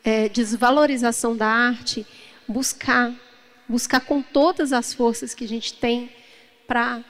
[0.07, 2.07] é, desvalorização da arte,
[2.47, 3.13] buscar,
[3.69, 6.09] buscar com todas as forças que a gente tem
[6.65, 7.03] para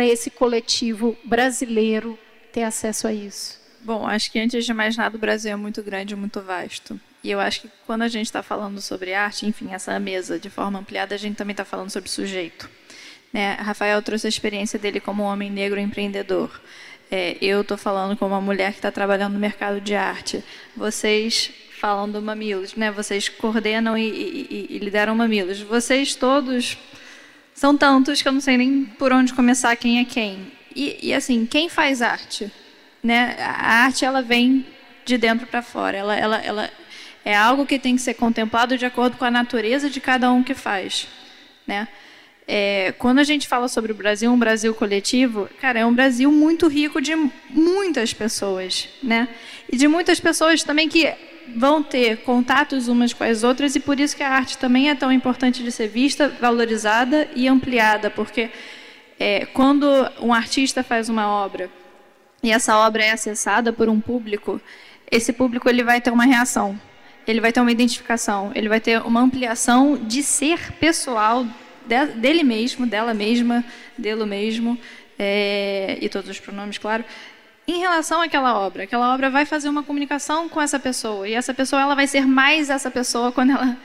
[0.00, 2.18] esse coletivo brasileiro
[2.52, 3.58] ter acesso a isso?
[3.80, 7.00] Bom, acho que antes de mais nada o Brasil é muito grande, muito vasto.
[7.22, 10.50] E eu acho que quando a gente está falando sobre arte, enfim, essa mesa de
[10.50, 12.68] forma ampliada, a gente também está falando sobre sujeito.
[13.32, 13.54] Né?
[13.54, 16.60] Rafael trouxe a experiência dele como um homem negro empreendedor.
[17.10, 20.44] É, eu estou falando como uma mulher que está trabalhando no mercado de arte.
[20.76, 21.50] Vocês
[21.84, 22.90] falam do Mamilos, né?
[22.90, 25.60] Vocês coordenam e, e, e, lideram Mamilos.
[25.60, 26.78] Vocês todos
[27.52, 30.50] são tantos que eu não sei nem por onde começar quem é quem.
[30.74, 32.50] E, e assim, quem faz arte?
[33.02, 33.36] Né?
[33.38, 34.64] A arte ela vem
[35.04, 35.94] de dentro para fora.
[35.94, 36.70] Ela, ela, ela
[37.22, 40.42] é algo que tem que ser contemplado de acordo com a natureza de cada um
[40.42, 41.06] que faz,
[41.66, 41.86] né?
[42.48, 46.32] É, quando a gente fala sobre o Brasil, um Brasil coletivo, cara, é um Brasil
[46.32, 47.14] muito rico de
[47.50, 49.28] muitas pessoas, né?
[49.70, 51.12] E de muitas pessoas também que
[51.56, 54.94] vão ter contatos umas com as outras e por isso que a arte também é
[54.94, 58.50] tão importante de ser vista, valorizada e ampliada, porque
[59.18, 59.86] é, quando
[60.20, 61.70] um artista faz uma obra
[62.42, 64.60] e essa obra é acessada por um público,
[65.10, 66.78] esse público ele vai ter uma reação,
[67.26, 71.46] ele vai ter uma identificação, ele vai ter uma ampliação de ser pessoal
[72.16, 73.64] dele mesmo, dela mesma,
[73.96, 74.78] dele mesmo,
[75.18, 77.04] é, e todos os pronomes, claro,
[77.66, 78.84] em relação àquela obra.
[78.84, 82.26] Aquela obra vai fazer uma comunicação com essa pessoa, e essa pessoa ela vai ser
[82.26, 83.76] mais essa pessoa quando ela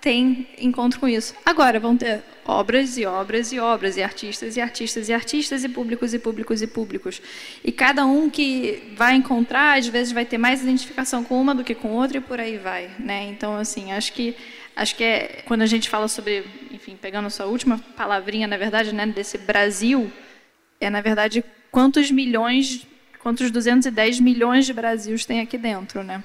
[0.00, 1.34] tem encontro com isso.
[1.44, 5.68] Agora, vão ter obras e obras e obras, e artistas e artistas e artistas, e
[5.68, 7.20] públicos e públicos e públicos.
[7.64, 11.64] E cada um que vai encontrar, às vezes, vai ter mais identificação com uma do
[11.64, 12.90] que com outra, e por aí vai.
[12.98, 13.24] Né?
[13.24, 14.36] Então, assim, acho que
[14.76, 18.58] Acho que é quando a gente fala sobre, enfim, pegando a sua última palavrinha, na
[18.58, 20.12] verdade, né, desse Brasil,
[20.78, 22.86] é na verdade quantos milhões,
[23.26, 26.22] quantos 210 milhões de Brasils tem aqui dentro, né?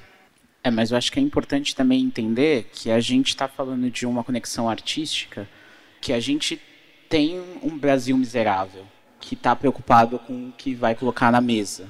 [0.64, 4.06] É, mas eu acho que é importante também entender que a gente está falando de
[4.06, 5.50] uma conexão artística,
[6.00, 6.62] que a gente
[7.10, 8.86] tem um Brasil miserável,
[9.20, 11.90] que está preocupado com o que vai colocar na mesa.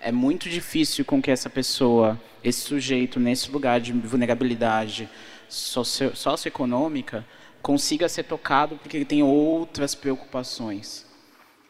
[0.00, 5.06] É muito difícil com que essa pessoa, esse sujeito, nesse lugar de vulnerabilidade,
[5.50, 7.26] socio, socioeconômica
[7.60, 11.04] consiga ser tocado porque ele tem outras preocupações.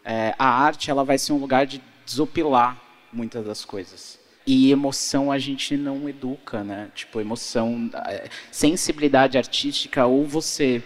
[0.05, 2.80] É, a arte ela vai ser um lugar de desopilar
[3.12, 4.18] muitas das coisas.
[4.46, 6.88] E emoção a gente não educa, né?
[6.94, 10.82] Tipo, emoção, é, sensibilidade artística, ou você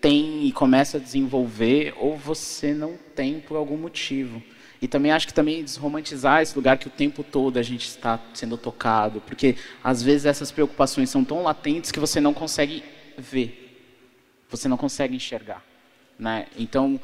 [0.00, 4.40] tem e começa a desenvolver, ou você não tem por algum motivo.
[4.80, 8.20] E também acho que também desromantizar esse lugar que o tempo todo a gente está
[8.34, 12.82] sendo tocado, porque às vezes essas preocupações são tão latentes que você não consegue
[13.16, 13.78] ver,
[14.50, 15.64] você não consegue enxergar,
[16.18, 16.46] né?
[16.58, 17.00] Então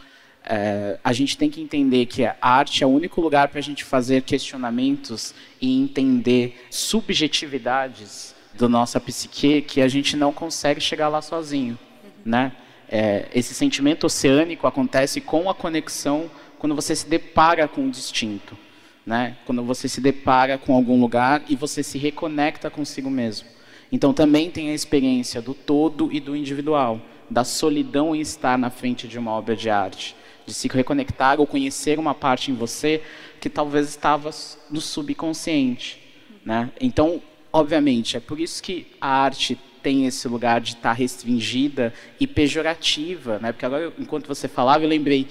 [0.48, 3.62] é, a gente tem que entender que a arte é o único lugar para a
[3.62, 11.08] gente fazer questionamentos e entender subjetividades da nossa psique que a gente não consegue chegar
[11.08, 11.78] lá sozinho,
[12.24, 12.52] né?
[12.88, 18.56] É, esse sentimento oceânico acontece com a conexão quando você se depara com o distinto,
[19.04, 19.37] né?
[19.44, 23.46] Quando você se depara com algum lugar e você se reconecta consigo mesmo.
[23.92, 28.70] Então também tem a experiência do todo e do individual, da solidão em estar na
[28.70, 30.16] frente de uma obra de arte,
[30.48, 33.02] de se reconectar ou conhecer uma parte em você
[33.40, 34.30] que talvez estava
[34.70, 36.00] no subconsciente,
[36.44, 36.70] né?
[36.80, 42.26] Então, obviamente, é por isso que a arte tem esse lugar de estar restringida e
[42.26, 43.52] pejorativa, né?
[43.52, 45.28] Porque agora, enquanto você falava, eu lembrei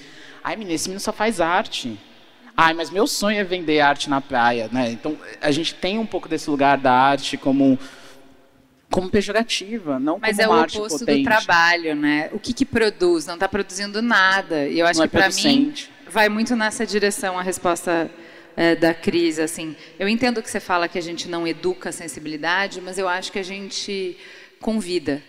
[0.47, 1.99] Ai, menino, esse menino só faz arte.
[2.55, 4.89] Ai, mas meu sonho é vender arte na praia, né?
[4.89, 7.77] Então, a gente tem um pouco desse lugar da arte como
[8.89, 11.19] como pejorativa, não Mas como é o arte oposto potente.
[11.19, 12.29] do trabalho, né?
[12.31, 13.25] O que, que produz?
[13.25, 14.67] Não está produzindo nada.
[14.67, 15.73] E eu acho Não é que para mim
[16.09, 18.09] vai muito nessa direção a resposta
[18.55, 19.41] é, da crise.
[19.41, 23.07] Assim, eu entendo que você fala que a gente não educa a sensibilidade, mas eu
[23.07, 24.17] acho que a gente
[24.59, 25.21] convida.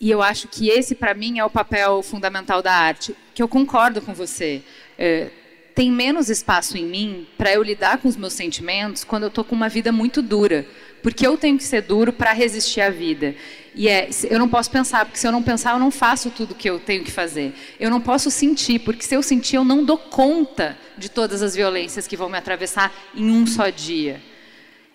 [0.00, 3.14] E eu acho que esse, para mim, é o papel fundamental da arte.
[3.34, 4.62] Que eu concordo com você.
[4.98, 5.30] É,
[5.74, 9.44] tem menos espaço em mim para eu lidar com os meus sentimentos quando eu estou
[9.44, 10.66] com uma vida muito dura.
[11.02, 13.34] Porque eu tenho que ser duro para resistir à vida.
[13.74, 16.54] E é, eu não posso pensar, porque se eu não pensar, eu não faço tudo
[16.54, 17.54] que eu tenho que fazer.
[17.78, 21.54] Eu não posso sentir, porque se eu sentir, eu não dou conta de todas as
[21.54, 24.20] violências que vão me atravessar em um só dia.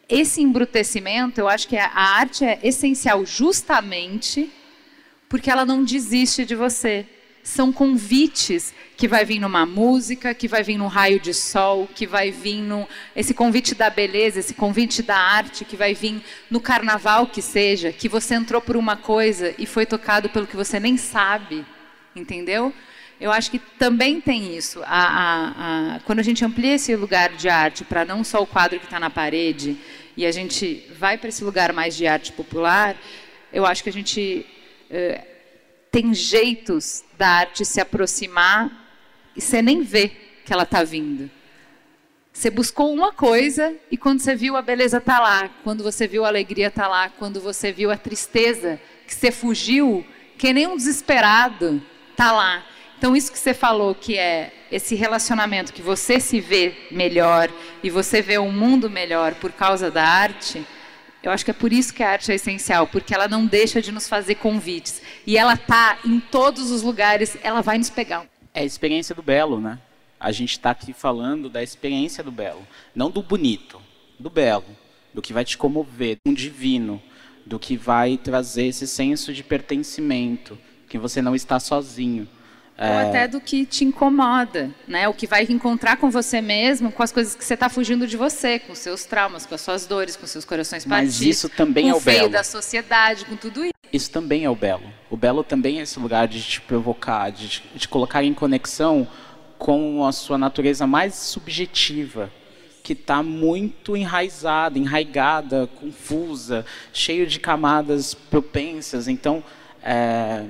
[0.08, 4.52] esse embrutecimento, eu acho que a arte é essencial justamente
[5.28, 7.08] porque ela não desiste de você.
[7.45, 12.08] São convites que vai vir numa música, que vai vir num raio de sol, que
[12.08, 16.60] vai vir no esse convite da beleza, esse convite da arte, que vai vir no
[16.60, 20.79] carnaval que seja, que você entrou por uma coisa e foi tocado pelo que você
[20.79, 21.63] nem sabe,
[22.15, 22.73] entendeu?
[23.21, 24.81] Eu acho que também tem isso.
[24.84, 28.47] A, a, a, quando a gente amplia esse lugar de arte para não só o
[28.47, 29.77] quadro que está na parede
[30.17, 32.95] e a gente vai para esse lugar mais de arte popular,
[33.53, 34.47] eu acho que a gente
[34.89, 35.35] eh,
[35.95, 38.69] tem jeitos da arte se aproximar
[39.34, 40.12] e você nem vê
[40.43, 41.31] que ela está vindo.
[42.34, 46.25] Você buscou uma coisa e quando você viu a beleza está lá, quando você viu
[46.25, 48.77] a alegria está lá, quando você viu a tristeza
[49.08, 50.05] que você fugiu,
[50.38, 51.81] que nem um desesperado
[52.12, 52.65] está lá.
[52.97, 57.49] Então, isso que você falou, que é esse relacionamento que você se vê melhor
[57.81, 60.67] e você vê um mundo melhor por causa da arte,
[61.27, 63.81] eu acho que é por isso que a arte é essencial, porque ela não deixa
[63.81, 65.01] de nos fazer convites.
[65.25, 68.25] E ela tá em todos os lugares, ela vai nos pegar.
[68.53, 69.79] É a experiência do belo, né?
[70.19, 73.81] A gente está aqui falando da experiência do belo, não do bonito,
[74.19, 74.65] do belo,
[75.13, 77.01] do que vai te comover, do divino,
[77.45, 80.57] do que vai trazer esse senso de pertencimento,
[80.88, 82.27] que você não está sozinho.
[82.77, 82.89] É...
[82.89, 85.07] Ou até do que te incomoda, né?
[85.07, 88.17] O que vai encontrar com você mesmo, com as coisas que você está fugindo de
[88.17, 91.19] você, com seus traumas, com as suas dores, com seus corações partidos.
[91.19, 92.29] Mas isso também é o, belo.
[92.29, 93.73] da sociedade, com tudo isso.
[93.93, 94.83] Isso também é o belo.
[95.09, 99.07] O belo também é esse lugar de te provocar, de te colocar em conexão
[99.57, 102.29] com a sua natureza mais subjetiva,
[102.83, 109.07] que está muito enraizada, enraigada, confusa, cheio de camadas propensas.
[109.07, 109.41] Então,
[109.81, 110.43] é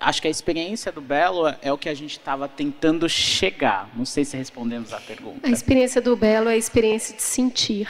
[0.00, 3.90] acho que a experiência do belo é o que a gente estava tentando chegar.
[3.94, 5.46] Não sei se respondemos à pergunta.
[5.46, 7.88] A experiência do belo é a experiência de sentir.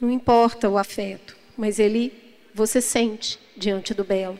[0.00, 2.12] Não importa o afeto, mas ele
[2.54, 4.38] você sente diante do belo.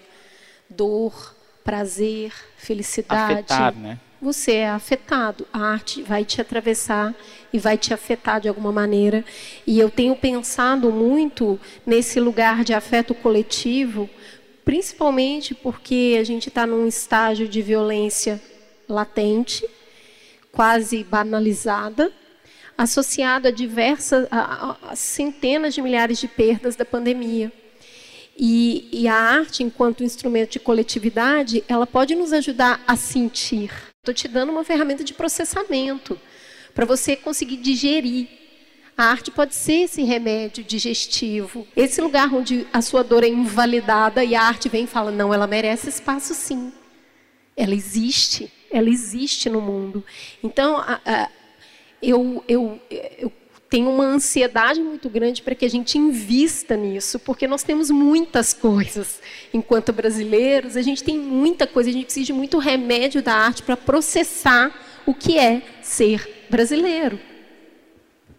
[0.69, 3.33] Dor, prazer, felicidade.
[3.33, 3.99] Afetar, né?
[4.21, 5.47] Você é afetado.
[5.53, 7.15] A arte vai te atravessar
[7.53, 9.25] e vai te afetar de alguma maneira.
[9.67, 14.09] E eu tenho pensado muito nesse lugar de afeto coletivo
[14.67, 18.43] principalmente porque a gente está num estágio de violência
[18.89, 19.65] latente,
[20.51, 22.13] quase banalizada,
[22.77, 27.53] associada a diversas, a, a centenas de milhares de perdas da pandemia.
[28.37, 33.71] E, e, a arte, enquanto instrumento de coletividade, ela pode nos ajudar a sentir.
[33.99, 36.21] Estou te dando uma ferramenta de processamento
[36.75, 38.29] para você conseguir digerir
[38.97, 44.25] a arte pode ser esse remédio digestivo, esse lugar onde a sua dor é invalidada
[44.25, 46.73] e a arte vem e fala: não, ela merece espaço sim.
[47.55, 50.05] Ela existe, ela existe no mundo.
[50.43, 51.29] Então, a, a,
[52.03, 52.81] eu, eu,
[53.19, 53.33] eu
[53.69, 58.55] tenho uma ansiedade muito grande para que a gente invista nisso, porque nós temos muitas
[58.55, 59.21] coisas.
[59.53, 63.63] Enquanto brasileiros, a gente tem muita coisa, a gente precisa de muito remédio da arte
[63.63, 67.19] para processar o que é ser brasileiro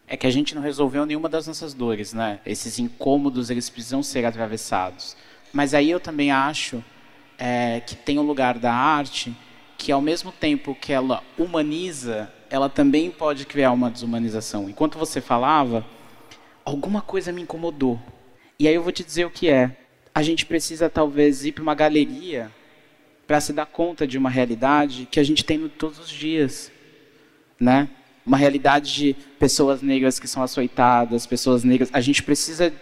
[0.08, 2.40] é que a gente não resolveu nenhuma das nossas dores, né?
[2.46, 5.18] Esses incômodos, eles precisam ser atravessados.
[5.52, 6.84] Mas aí eu também acho
[7.38, 9.36] é, que tem um lugar da arte
[9.78, 14.70] que, ao mesmo tempo que ela humaniza, ela também pode criar uma desumanização.
[14.70, 15.86] Enquanto você falava,
[16.64, 18.00] alguma coisa me incomodou.
[18.58, 19.76] E aí eu vou te dizer o que é.
[20.16, 22.52] A gente precisa talvez ir para uma galeria
[23.28, 26.72] para se dar conta de uma realidade que a gente tem todos os dias,
[27.60, 27.90] né?
[28.28, 31.90] Uma realidade de pessoas negras que são açoitadas, pessoas negras.
[31.94, 32.74] A gente precisa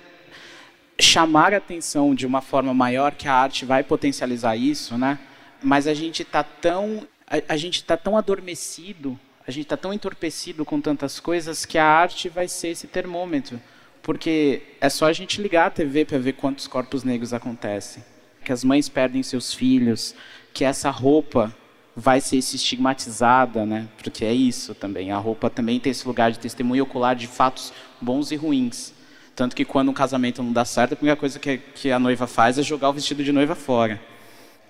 [0.99, 5.19] chamar a atenção de uma forma maior que a arte vai potencializar isso, né?
[5.61, 9.93] Mas a gente está tão a, a gente está tão adormecido, a gente está tão
[9.93, 13.61] entorpecido com tantas coisas que a arte vai ser esse termômetro,
[14.01, 18.03] porque é só a gente ligar a TV para ver quantos corpos negros acontecem,
[18.43, 20.15] que as mães perdem seus filhos,
[20.53, 21.55] que essa roupa
[21.95, 23.87] vai ser estigmatizada, né?
[23.97, 25.11] Porque é isso também.
[25.11, 27.71] A roupa também tem esse lugar de testemunho ocular de fatos
[28.01, 28.93] bons e ruins.
[29.35, 32.27] Tanto que quando um casamento não dá certo, a primeira coisa que, que a noiva
[32.27, 34.01] faz é jogar o vestido de noiva fora.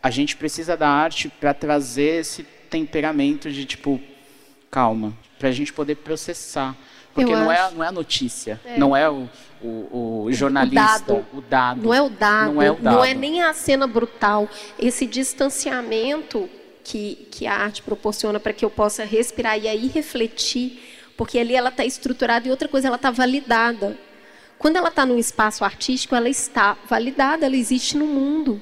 [0.01, 3.99] A gente precisa da arte para trazer esse temperamento de tipo,
[4.69, 6.75] calma, para a gente poder processar.
[7.13, 8.77] Porque não é, não é a notícia, é.
[8.77, 9.29] não é o,
[9.63, 11.25] o, o jornalista, o dado.
[11.33, 11.81] o dado.
[11.83, 12.95] Não é o dado, não é, o dado.
[12.95, 14.49] não é nem a cena brutal.
[14.77, 16.49] Esse distanciamento
[16.85, 20.79] que, que a arte proporciona para que eu possa respirar e aí refletir,
[21.17, 23.97] porque ali ela está estruturada e outra coisa, ela está validada.
[24.59, 28.61] Quando ela está num espaço artístico, ela está validada, ela existe no mundo.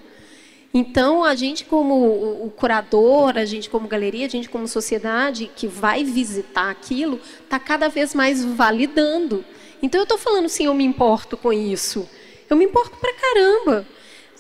[0.74, 5.68] Então, a gente como o curador, a gente como galeria, a gente como sociedade que
[5.68, 9.46] vai visitar aquilo, está cada vez mais validando.
[9.84, 12.10] Então eu estou falando sim, eu me importo com isso.
[12.50, 13.86] Eu me importo pra caramba.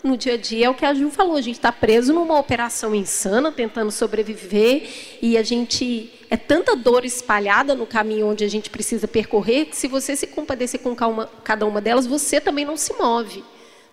[0.04, 2.38] No dia a dia é o que a Ju falou, a gente está preso numa
[2.38, 8.50] operação insana, tentando sobreviver, e a gente é tanta dor espalhada no caminho onde a
[8.50, 10.94] gente precisa percorrer, que se você se compadecer com
[11.42, 13.46] cada uma delas, você também não se move.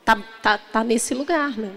[0.04, 1.70] Tá, tá, tá nesse lugar, né?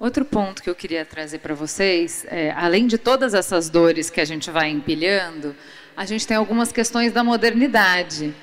[0.00, 4.20] Outro ponto que eu queria trazer para vocês, é, além de todas essas dores que
[4.20, 5.54] a gente vai empilhando,
[5.94, 8.34] a gente tem algumas questões da modernidade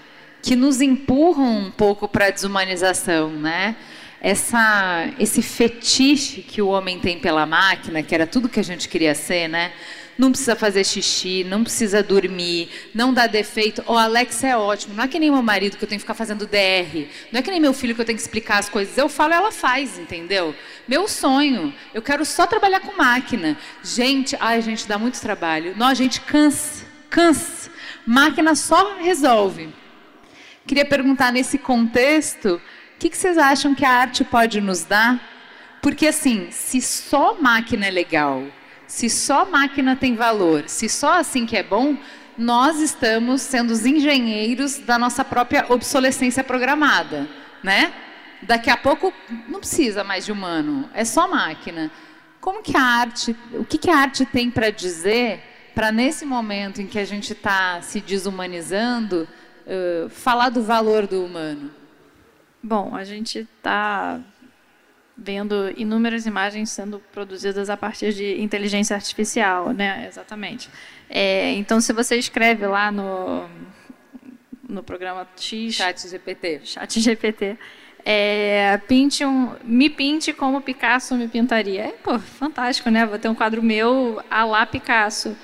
[0.43, 3.75] que nos empurram um pouco para a desumanização, né?
[4.25, 8.89] Essa, esse fetiche que o homem tem pela máquina, que era tudo que a gente
[8.89, 9.71] queria ser, né?
[10.17, 13.83] Não precisa fazer xixi, não precisa dormir, não dá defeito.
[13.85, 14.95] O oh, Alex é ótimo.
[14.95, 17.07] Não é que nem meu marido que eu tenho que ficar fazendo DR.
[17.31, 18.97] Não é que nem meu filho que eu tenho que explicar as coisas.
[18.97, 20.55] Eu falo, ela faz, entendeu?
[20.87, 21.71] Meu sonho.
[21.93, 23.55] Eu quero só trabalhar com máquina.
[23.83, 25.75] Gente, ai, gente, dá muito trabalho.
[25.77, 27.69] Não, a gente cansa, cansa.
[28.07, 29.69] Máquina só resolve.
[30.65, 32.59] Queria perguntar nesse contexto,
[32.95, 35.19] o que, que vocês acham que a arte pode nos dar?
[35.81, 38.43] Porque assim, se só máquina é legal,
[38.87, 41.97] se só máquina tem valor, se só assim que é bom,
[42.37, 47.27] nós estamos sendo os engenheiros da nossa própria obsolescência programada,
[47.61, 47.93] né?
[48.41, 49.13] Daqui a pouco
[49.47, 51.91] não precisa mais de humano, é só máquina.
[52.39, 55.41] Como que a arte, o que, que a arte tem para dizer
[55.73, 59.27] para nesse momento em que a gente está se desumanizando,
[59.67, 61.69] uh, falar do valor do humano?
[62.67, 64.19] Bom, a gente está
[65.15, 70.07] vendo inúmeras imagens sendo produzidas a partir de inteligência artificial, né?
[70.07, 70.67] Exatamente.
[71.07, 73.47] É, então, se você escreve lá no
[74.67, 77.55] no programa X, Chat GPT, Chat GPT,
[78.03, 81.81] é, pinte um, me pinte como Picasso me pintaria.
[81.81, 83.05] É, pô, fantástico, né?
[83.05, 85.37] Vou ter um quadro meu a lá Picasso.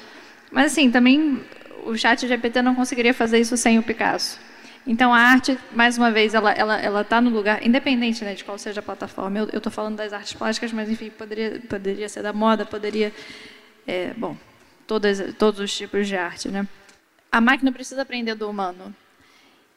[0.51, 1.39] Mas assim, também
[1.85, 4.39] o Chat GPT não conseguiria fazer isso sem o Picasso.
[4.85, 8.33] Então, a arte, mais uma vez, ela está ela, ela tá no lugar, independente né,
[8.33, 9.39] de qual seja a plataforma.
[9.39, 13.13] Eu estou falando das artes plásticas, mas, enfim, poderia, poderia ser da moda, poderia...
[13.85, 14.35] É, bom,
[14.87, 16.49] todas, todos os tipos de arte.
[16.49, 16.67] Né?
[17.31, 18.93] A máquina precisa aprender do humano.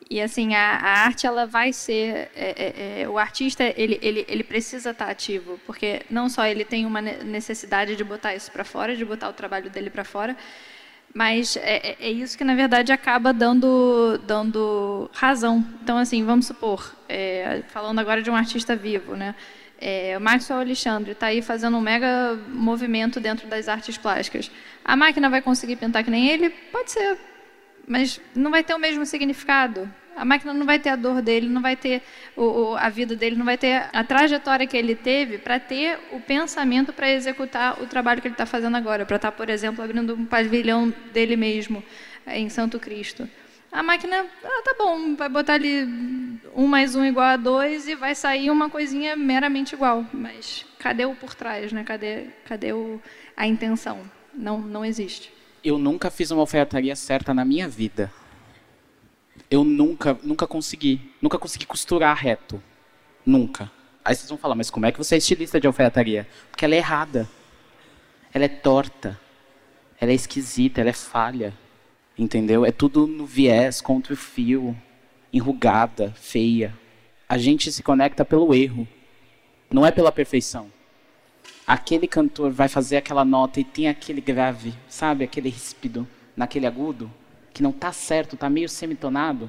[0.09, 2.31] E, assim, a, a arte, ela vai ser...
[2.35, 6.65] É, é, é o artista, ele, ele, ele precisa estar ativo, porque não só ele
[6.65, 10.35] tem uma necessidade de botar isso para fora, de botar o trabalho dele para fora,
[11.15, 15.65] mas é, é, é, isso que, na verdade, acaba dando, dando razão.
[15.81, 19.37] Então, assim, vamos supor, é, falando agora de um artista vivo, né?
[19.81, 24.51] É, o Maxwell Alexandre está aí fazendo um mega movimento dentro das artes plásticas.
[24.85, 26.51] A máquina vai conseguir pintar que nem ele?
[26.51, 27.17] Pode ser,
[27.87, 29.89] mas não vai ter o mesmo significado.
[30.17, 32.03] A máquina não vai ter a dor dele, não vai ter
[32.37, 36.21] o, a vida dele, não vai ter a trajetória que ele teve para ter o
[36.21, 39.83] pensamento para executar o trabalho que ele está fazendo agora, para estar, tá, por exemplo,
[39.85, 41.83] abrindo um pavilhão dele mesmo
[42.27, 43.29] eh, em Santo Cristo.
[43.73, 45.85] A máquina, ah, tá bom, vai botar ali
[46.55, 50.07] um mais um igual a dois e vai sair uma coisinha meramente igual.
[50.13, 51.83] Mas cadê o por trás, né?
[51.83, 53.01] Cadê, cadê o,
[53.37, 54.09] a intenção?
[54.33, 55.33] Não, não existe.
[55.65, 58.13] Eu nunca fiz uma alfaiataria certa na minha vida
[59.51, 61.01] eu nunca, nunca consegui.
[61.21, 62.63] Nunca consegui costurar reto.
[63.25, 63.71] Nunca.
[64.05, 66.27] Aí vocês vão falar, mas como é que você é estilista de alfaiataria?
[66.51, 67.29] Porque ela é errada.
[68.33, 69.19] Ela é torta.
[70.01, 71.55] Ela é esquisita, ela é falha.
[72.19, 72.65] Entendeu?
[72.65, 74.77] É tudo no viés, contra o fio,
[75.33, 76.77] enrugada, feia.
[77.29, 78.87] A gente se conecta pelo erro.
[79.71, 80.71] Não é pela perfeição.
[81.67, 85.25] Aquele cantor vai fazer aquela nota e tem aquele grave, sabe?
[85.25, 86.07] Aquele ríspido
[86.37, 87.11] naquele agudo
[87.55, 89.49] que não está certo, está meio semitonado,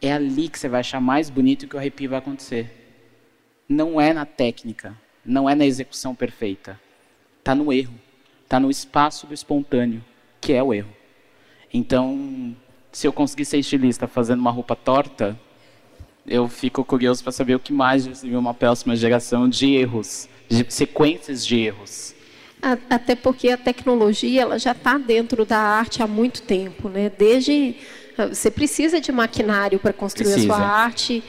[0.00, 2.70] é ali que você vai achar mais bonito que o arrepio vai acontecer.
[3.68, 6.80] Não é na técnica, não é na execução perfeita.
[7.40, 7.94] Está no erro,
[8.44, 10.04] está no espaço do espontâneo,
[10.40, 10.92] que é o erro.
[11.74, 12.56] Então,
[12.92, 15.38] se eu conseguir ser estilista fazendo uma roupa torta,
[16.24, 20.64] eu fico curioso para saber o que mais receber uma próxima geração de erros, de
[20.72, 22.14] sequências de erros.
[22.88, 27.10] Até porque a tecnologia ela já está dentro da arte há muito tempo, né?
[27.10, 27.74] Desde
[28.16, 30.52] ah, você precisa de maquinário para construir precisa.
[30.52, 31.24] a sua arte,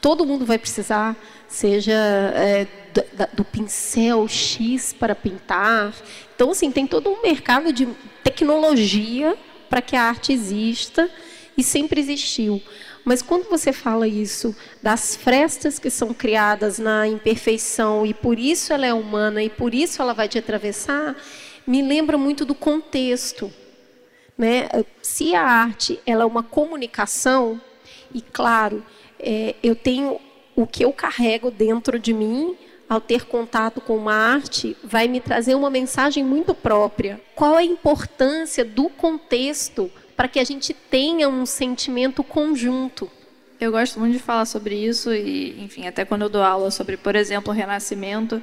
[0.00, 1.16] todo mundo vai precisar,
[1.48, 3.02] seja é, do,
[3.38, 5.92] do, pincel X para pintar.
[6.34, 7.88] Então, assim, tem todo um mercado de
[8.22, 9.36] tecnologia
[9.68, 11.10] para que a arte exista
[11.56, 12.62] e sempre existiu.
[13.06, 14.52] Mas quando você fala isso
[14.82, 19.72] das frestas que são criadas na imperfeição e por isso ela é humana e por
[19.72, 21.14] isso ela vai te atravessar,
[21.64, 23.48] me lembra muito do contexto.
[24.36, 24.68] Né?
[25.00, 27.60] Se a arte ela é uma comunicação,
[28.12, 28.84] e claro,
[29.20, 30.18] é, eu tenho
[30.56, 32.56] o que eu carrego dentro de mim
[32.88, 37.20] ao ter contato com uma arte, vai me trazer uma mensagem muito própria.
[37.36, 43.10] Qual a importância do contexto para que a gente tenha um sentimento conjunto.
[43.60, 46.96] Eu gosto muito de falar sobre isso e, enfim, até quando eu dou aula sobre,
[46.96, 48.40] por exemplo, o Renascimento,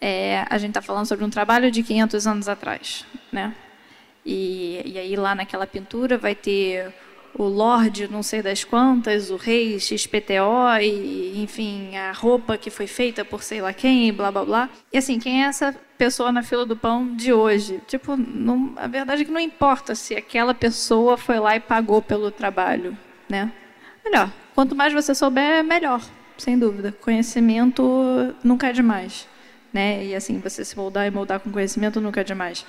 [0.00, 3.54] é, a gente está falando sobre um trabalho de 500 anos atrás, né?
[4.24, 6.92] E, e aí lá naquela pintura vai ter
[7.38, 12.86] o Lorde, não sei das quantas, o Rei XPTO, e, enfim, a roupa que foi
[12.86, 14.70] feita por sei lá quem, blá blá blá.
[14.92, 17.80] E assim, quem é essa pessoa na fila do pão de hoje?
[17.86, 22.00] Tipo, não, a verdade é que não importa se aquela pessoa foi lá e pagou
[22.00, 22.96] pelo trabalho,
[23.28, 23.52] né?
[24.02, 24.32] Melhor.
[24.54, 26.00] Quanto mais você souber, melhor,
[26.38, 26.92] sem dúvida.
[27.02, 29.28] Conhecimento nunca é demais,
[29.72, 30.06] né?
[30.06, 32.64] E assim, você se moldar e moldar com conhecimento nunca é demais.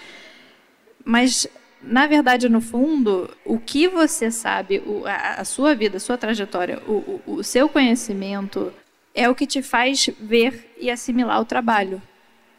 [1.05, 1.47] Mas
[1.82, 7.21] na verdade, no fundo, o que você sabe, a, sua vida, a sua trajetória, o,
[7.25, 8.73] o, o, seu conhecimento
[9.13, 12.01] é o que te faz ver e assimilar o trabalho.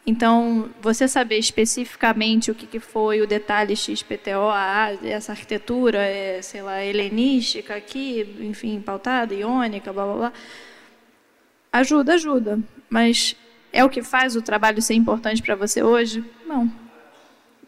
[0.07, 6.41] Então, você saber especificamente o que, que foi o detalhe XPTO, ah, essa arquitetura, é,
[6.41, 10.33] sei lá, helenística aqui, enfim, pautada, iônica, blá blá blá,
[11.73, 12.59] ajuda, ajuda.
[12.89, 13.37] Mas
[13.73, 16.25] é o que faz o trabalho ser importante para você hoje?
[16.47, 16.88] Não.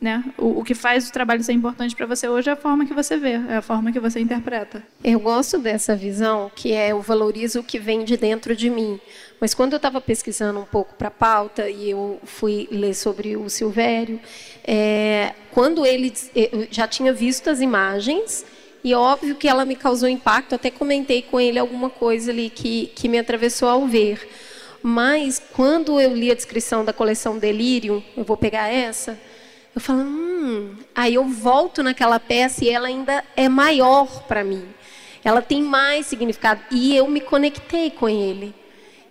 [0.00, 0.24] Né?
[0.38, 2.94] O, o, que faz o trabalho ser importante para você hoje é a forma que
[2.94, 4.82] você vê, é a forma que você interpreta.
[5.04, 8.98] Eu gosto dessa visão, que é eu valorizo o que vem de dentro de mim.
[9.38, 13.36] Mas quando eu estava pesquisando um pouco para a pauta e eu fui ler sobre
[13.36, 14.18] o Silvério,
[14.64, 18.46] é, quando ele eu já tinha visto as imagens
[18.82, 20.54] e óbvio que ela me causou impacto.
[20.54, 24.26] Até comentei com ele alguma coisa ali que que me atravessou ao ver.
[24.82, 29.18] Mas quando eu li a descrição da coleção Delirium, eu vou pegar essa
[29.74, 30.76] eu falo, hum.
[30.94, 34.64] Aí eu volto naquela peça e ela ainda é maior para mim.
[35.22, 36.60] Ela tem mais significado.
[36.70, 38.54] E eu me conectei com ele.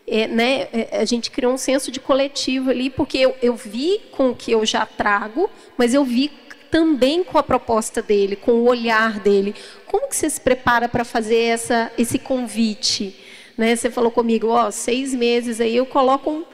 [0.07, 0.67] É, né?
[0.73, 4.35] É, a gente criou um senso de coletivo ali, porque eu, eu vi com o
[4.35, 6.31] que eu já trago, mas eu vi
[6.71, 9.55] também com a proposta dele, com o olhar dele.
[9.85, 13.15] Como que você se prepara para fazer essa, esse convite?
[13.57, 13.75] Né?
[13.75, 16.45] Você falou comigo, ó, seis meses aí eu coloco um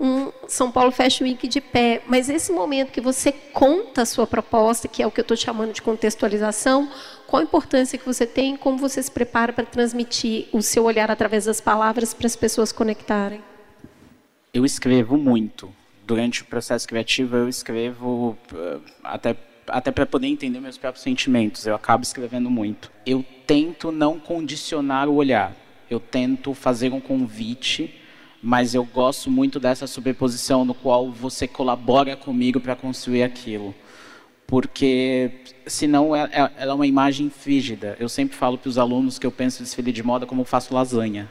[0.00, 4.26] um São Paulo Fashion Week de pé, mas esse momento que você conta a sua
[4.26, 6.88] proposta, que é o que eu estou chamando de contextualização,
[7.26, 11.10] qual a importância que você tem, como você se prepara para transmitir o seu olhar
[11.10, 13.42] através das palavras para as pessoas conectarem?
[14.54, 15.70] Eu escrevo muito.
[16.06, 19.36] Durante o processo criativo, eu escrevo uh, até
[19.68, 21.66] até para poder entender meus próprios sentimentos.
[21.66, 22.90] Eu acabo escrevendo muito.
[23.04, 25.54] Eu tento não condicionar o olhar.
[25.90, 27.94] Eu tento fazer um convite
[28.42, 33.74] mas eu gosto muito dessa sobreposição no qual você colabora comigo para construir aquilo.
[34.46, 35.30] Porque
[35.66, 37.96] senão é, é, ela é uma imagem frígida.
[37.98, 41.30] Eu sempre falo para os alunos que eu penso desfile de moda como faço lasanha.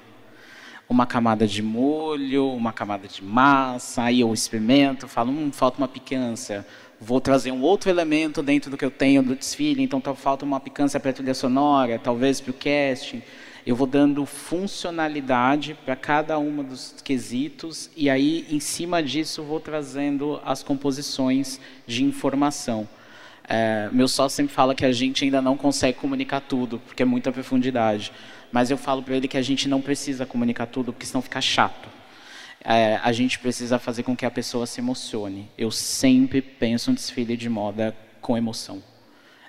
[0.88, 5.88] Uma camada de molho, uma camada de massa, aí eu experimento, falo, hum, falta uma
[5.88, 6.66] picância.
[7.00, 10.60] Vou trazer um outro elemento dentro do que eu tenho do desfile, então falta uma
[10.60, 13.22] picância para a trilha sonora, talvez para o casting
[13.68, 19.60] eu vou dando funcionalidade para cada uma dos quesitos e aí em cima disso vou
[19.60, 22.88] trazendo as composições de informação.
[23.46, 27.06] É, meu sócio sempre fala que a gente ainda não consegue comunicar tudo porque é
[27.06, 28.14] muita profundidade,
[28.54, 31.42] mas eu falo para ele que a gente não precisa comunicar tudo porque senão fica
[31.42, 31.90] chato.
[32.64, 35.50] É, a gente precisa fazer com que a pessoa se emocione.
[35.58, 38.82] Eu sempre penso um desfile de moda com emoção.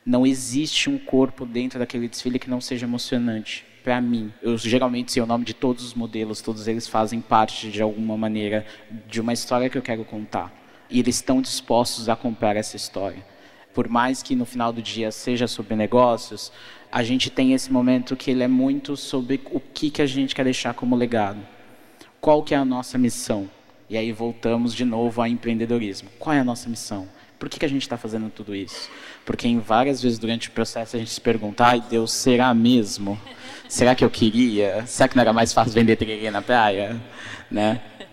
[0.04, 4.32] Não existe um corpo dentro daquele desfile que não seja emocionante para mim.
[4.42, 8.16] Eu geralmente sei o nome de todos os modelos, todos eles fazem parte de alguma
[8.16, 8.66] maneira
[9.06, 10.52] de uma história que eu quero contar.
[10.90, 13.24] E eles estão dispostos a comprar essa história.
[13.74, 16.50] Por mais que no final do dia seja sobre negócios,
[16.90, 20.34] a gente tem esse momento que ele é muito sobre o que, que a gente
[20.34, 21.38] quer deixar como legado.
[22.20, 23.48] Qual que é a nossa missão?
[23.88, 26.08] E aí voltamos de novo ao empreendedorismo.
[26.18, 27.08] Qual é a nossa missão?
[27.38, 28.90] Por que, que a gente está fazendo tudo isso?
[29.24, 33.18] Porque em várias vezes durante o processo a gente se pergunta, ai Deus, será mesmo?
[33.68, 34.86] Será que eu queria?
[34.86, 37.00] Será que não era mais fácil vender tererê na praia?
[37.50, 37.80] Né?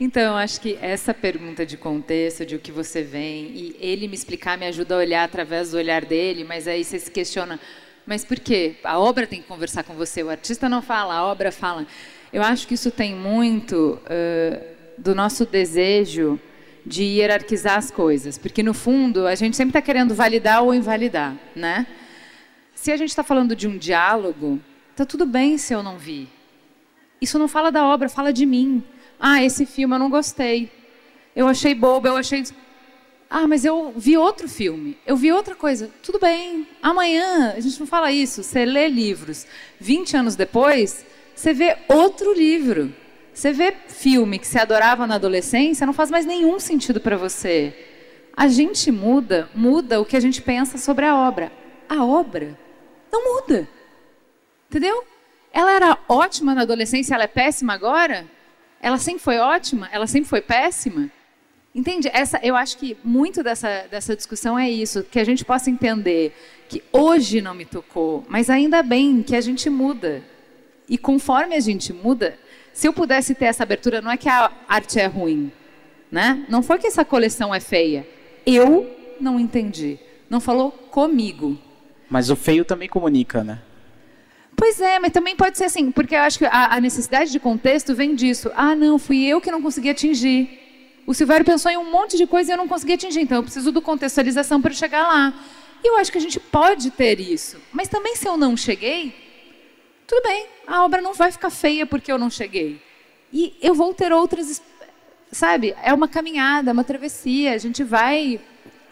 [0.00, 4.14] Então, acho que essa pergunta de contexto, de o que você vem, e ele me
[4.14, 7.58] explicar me ajuda a olhar através do olhar dele, mas aí você se questiona,
[8.06, 8.76] mas por quê?
[8.84, 11.84] A obra tem que conversar com você, o artista não fala, a obra fala.
[12.32, 14.64] Eu acho que isso tem muito uh,
[14.96, 16.38] do nosso desejo
[16.86, 21.34] de hierarquizar as coisas, porque no fundo a gente sempre está querendo validar ou invalidar,
[21.56, 21.88] né?
[22.72, 24.60] Se a gente está falando de um diálogo,
[24.98, 26.28] tá tudo bem se eu não vi.
[27.20, 28.82] Isso não fala da obra, fala de mim.
[29.18, 30.70] Ah, esse filme eu não gostei.
[31.36, 32.44] Eu achei bobo, eu achei.
[33.30, 35.88] Ah, mas eu vi outro filme, eu vi outra coisa.
[36.02, 38.42] Tudo bem, amanhã, a gente não fala isso.
[38.42, 39.46] Você lê livros,
[39.78, 42.92] 20 anos depois, você vê outro livro.
[43.32, 47.72] Você vê filme que você adorava na adolescência, não faz mais nenhum sentido para você.
[48.36, 51.52] A gente muda, muda o que a gente pensa sobre a obra.
[51.88, 52.58] A obra
[53.12, 53.68] não muda.
[54.68, 55.04] Entendeu?
[55.52, 58.26] Ela era ótima na adolescência, ela é péssima agora?
[58.80, 59.88] Ela sempre foi ótima?
[59.90, 61.10] Ela sempre foi péssima?
[61.74, 62.08] Entende?
[62.12, 66.34] Essa, eu acho que muito dessa, dessa discussão é isso, que a gente possa entender
[66.68, 70.22] que hoje não me tocou, mas ainda bem que a gente muda.
[70.88, 72.38] E conforme a gente muda,
[72.72, 75.52] se eu pudesse ter essa abertura, não é que a arte é ruim,
[76.10, 76.44] né?
[76.48, 78.06] Não foi que essa coleção é feia.
[78.46, 78.90] Eu
[79.20, 79.98] não entendi.
[80.28, 81.58] Não falou comigo.
[82.08, 83.60] Mas o feio também comunica, né?
[84.58, 87.38] Pois é, mas também pode ser assim, porque eu acho que a, a necessidade de
[87.38, 88.50] contexto vem disso.
[88.56, 91.00] Ah, não, fui eu que não consegui atingir.
[91.06, 93.44] O Silvério pensou em um monte de coisa e eu não consegui atingir, então eu
[93.44, 95.32] preciso do contextualização para chegar lá.
[95.82, 97.56] E eu acho que a gente pode ter isso.
[97.70, 99.14] Mas também se eu não cheguei,
[100.08, 102.82] tudo bem, a obra não vai ficar feia porque eu não cheguei.
[103.32, 104.60] E eu vou ter outras,
[105.30, 105.72] sabe?
[105.84, 107.54] É uma caminhada, uma travessia.
[107.54, 108.40] A gente vai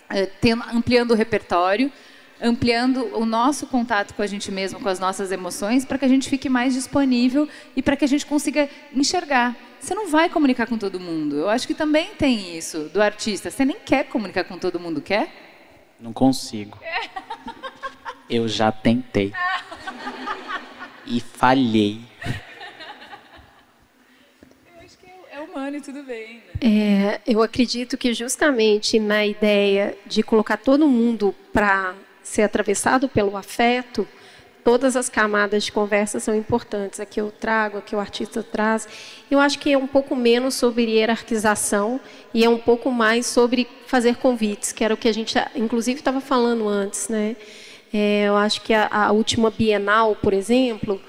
[0.08, 1.90] é, tendo, ampliando o repertório
[2.40, 6.08] ampliando o nosso contato com a gente mesmo, com as nossas emoções, para que a
[6.08, 9.56] gente fique mais disponível e para que a gente consiga enxergar.
[9.80, 11.36] Você não vai comunicar com todo mundo.
[11.36, 13.50] Eu acho que também tem isso do artista.
[13.50, 15.32] Você nem quer comunicar com todo mundo, quer?
[16.00, 16.78] Não consigo.
[18.28, 19.32] Eu já tentei.
[21.06, 22.00] E falhei.
[24.66, 26.42] Eu acho que é humano e tudo bem.
[26.60, 27.14] Né?
[27.14, 31.94] É, eu acredito que justamente na ideia de colocar todo mundo para
[32.26, 34.06] ser atravessado pelo afeto,
[34.64, 36.98] todas as camadas de conversa são importantes.
[36.98, 38.88] Aqui eu trago, aqui o artista traz.
[39.30, 42.00] Eu acho que é um pouco menos sobre hierarquização
[42.34, 46.00] e é um pouco mais sobre fazer convites, que era o que a gente, inclusive,
[46.00, 47.08] estava falando antes.
[47.08, 47.36] Né?
[47.94, 51.00] É, eu acho que a, a, última Bienal, por exemplo,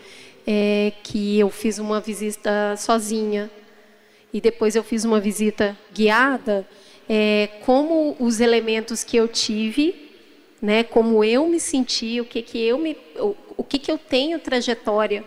[0.45, 3.49] é que eu fiz uma visita sozinha
[4.32, 6.63] e depois eu fiz uma visita guiada,
[7.09, 10.07] é, como os elementos que eu tive
[10.62, 10.84] né?
[10.84, 14.39] Como eu me senti, o que que eu me, o, o que que eu tenho
[14.39, 15.24] trajetória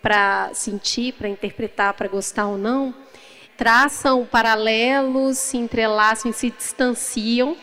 [0.00, 2.94] para sentir, para interpretar, para gostar ou não,
[3.56, 7.56] traçam paralelos, se entrelaçam se distanciam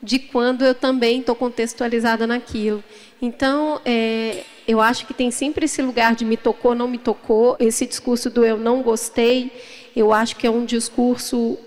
[0.00, 2.84] de quando eu também estou contextualizada naquilo.
[3.20, 7.56] Então, é, eu acho que tem sempre esse lugar de me tocou, não me tocou,
[7.58, 9.50] esse discurso do eu não gostei,
[9.96, 11.58] eu acho que é um discurso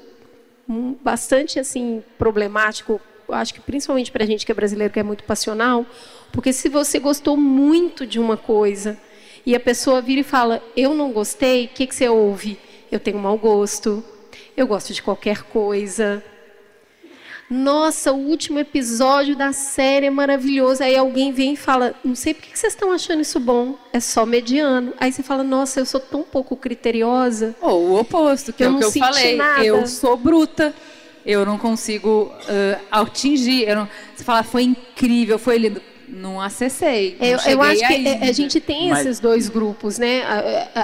[1.01, 3.01] bastante assim problemático
[3.33, 5.85] acho que principalmente para a gente que é brasileiro, que é muito passional,
[6.31, 8.97] porque se você gostou muito de uma coisa
[9.45, 12.59] e a pessoa vira e fala, eu não gostei, o que, que você ouve?
[12.91, 14.03] Eu tenho mau gosto,
[14.55, 16.23] eu gosto de qualquer coisa.
[17.49, 20.83] Nossa, o último episódio da série é maravilhoso.
[20.83, 24.01] Aí alguém vem e fala: Não sei por que vocês estão achando isso bom, é
[24.01, 24.93] só mediano.
[24.99, 27.55] Aí você fala: Nossa, eu sou tão pouco criteriosa.
[27.61, 29.37] Ou o oposto, que, que é o que eu falei.
[29.37, 29.63] Nada.
[29.63, 30.73] Eu sou bruta
[31.27, 33.75] eu não consigo uh, atingir.
[33.75, 35.81] Não, você fala, foi incrível, foi lindo.
[36.07, 37.17] Não acessei.
[37.19, 38.99] Não eu, eu acho que a, a gente tem Mas...
[38.99, 40.23] esses dois grupos, né?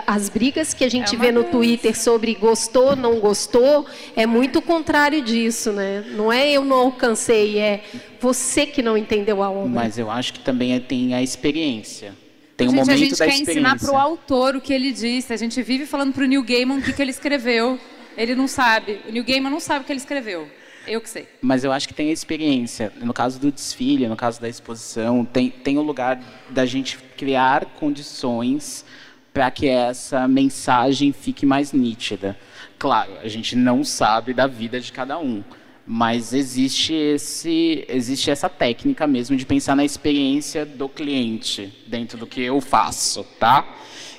[0.05, 3.85] As brigas que a gente é vê no Twitter sobre gostou, não gostou,
[4.17, 6.03] é muito contrário disso, né?
[6.11, 7.81] Não é eu não alcancei, é
[8.19, 9.69] você que não entendeu a obra.
[9.69, 12.13] Mas eu acho que também tem a experiência.
[12.57, 15.31] Tem um gente, momento a gente quer ensinar para o autor o que ele disse.
[15.31, 17.79] A gente vive falando para o Neil Gaiman o que, que ele escreveu.
[18.17, 19.01] Ele não sabe.
[19.07, 20.49] O Neil Gaiman não sabe o que ele escreveu.
[20.85, 21.27] Eu que sei.
[21.41, 22.91] Mas eu acho que tem a experiência.
[23.01, 27.65] No caso do desfile, no caso da exposição, tem, tem o lugar da gente criar
[27.65, 28.85] condições
[29.33, 32.37] para que essa mensagem fique mais nítida.
[32.77, 35.43] Claro, a gente não sabe da vida de cada um,
[35.87, 42.27] mas existe esse existe essa técnica mesmo de pensar na experiência do cliente dentro do
[42.27, 43.65] que eu faço, tá?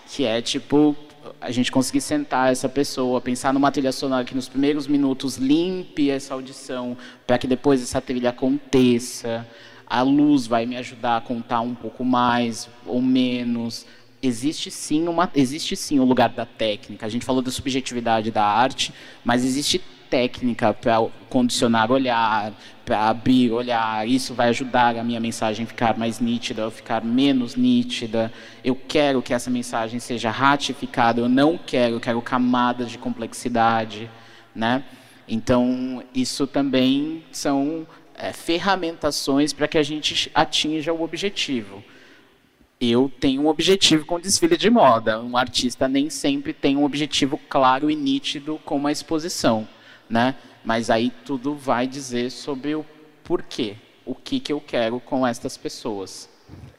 [0.08, 0.96] Que é tipo
[1.40, 6.10] a gente conseguir sentar essa pessoa, pensar numa trilha sonora que nos primeiros minutos limpe
[6.10, 6.96] essa audição,
[7.26, 9.46] para que depois essa trilha aconteça.
[9.86, 13.86] A luz vai me ajudar a contar um pouco mais ou menos.
[14.22, 17.04] Existe sim uma, existe sim o lugar da técnica.
[17.04, 19.80] A gente falou da subjetividade da arte, mas existe
[20.14, 22.52] técnica para condicionar olhar,
[22.84, 24.06] para abrir olhar.
[24.06, 28.32] Isso vai ajudar a minha mensagem ficar mais nítida ou ficar menos nítida.
[28.62, 34.08] Eu quero que essa mensagem seja ratificada, eu não quero, eu quero camadas de complexidade,
[34.54, 34.84] né?
[35.26, 37.84] Então, isso também são
[38.14, 41.82] é, ferramentações para que a gente atinja o objetivo.
[42.80, 45.20] Eu tenho um objetivo com o desfile de moda.
[45.20, 49.66] Um artista nem sempre tem um objetivo claro e nítido com uma exposição
[50.08, 50.34] né?
[50.64, 52.84] Mas aí tudo vai dizer sobre o
[53.22, 56.28] porquê, o que, que eu quero com estas pessoas.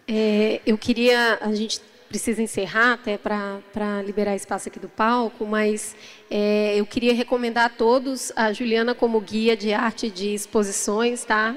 [0.07, 5.95] É, eu queria, a gente precisa encerrar até para liberar espaço aqui do palco, mas
[6.29, 11.55] é, eu queria recomendar a todos a Juliana como guia de arte de exposições, tá?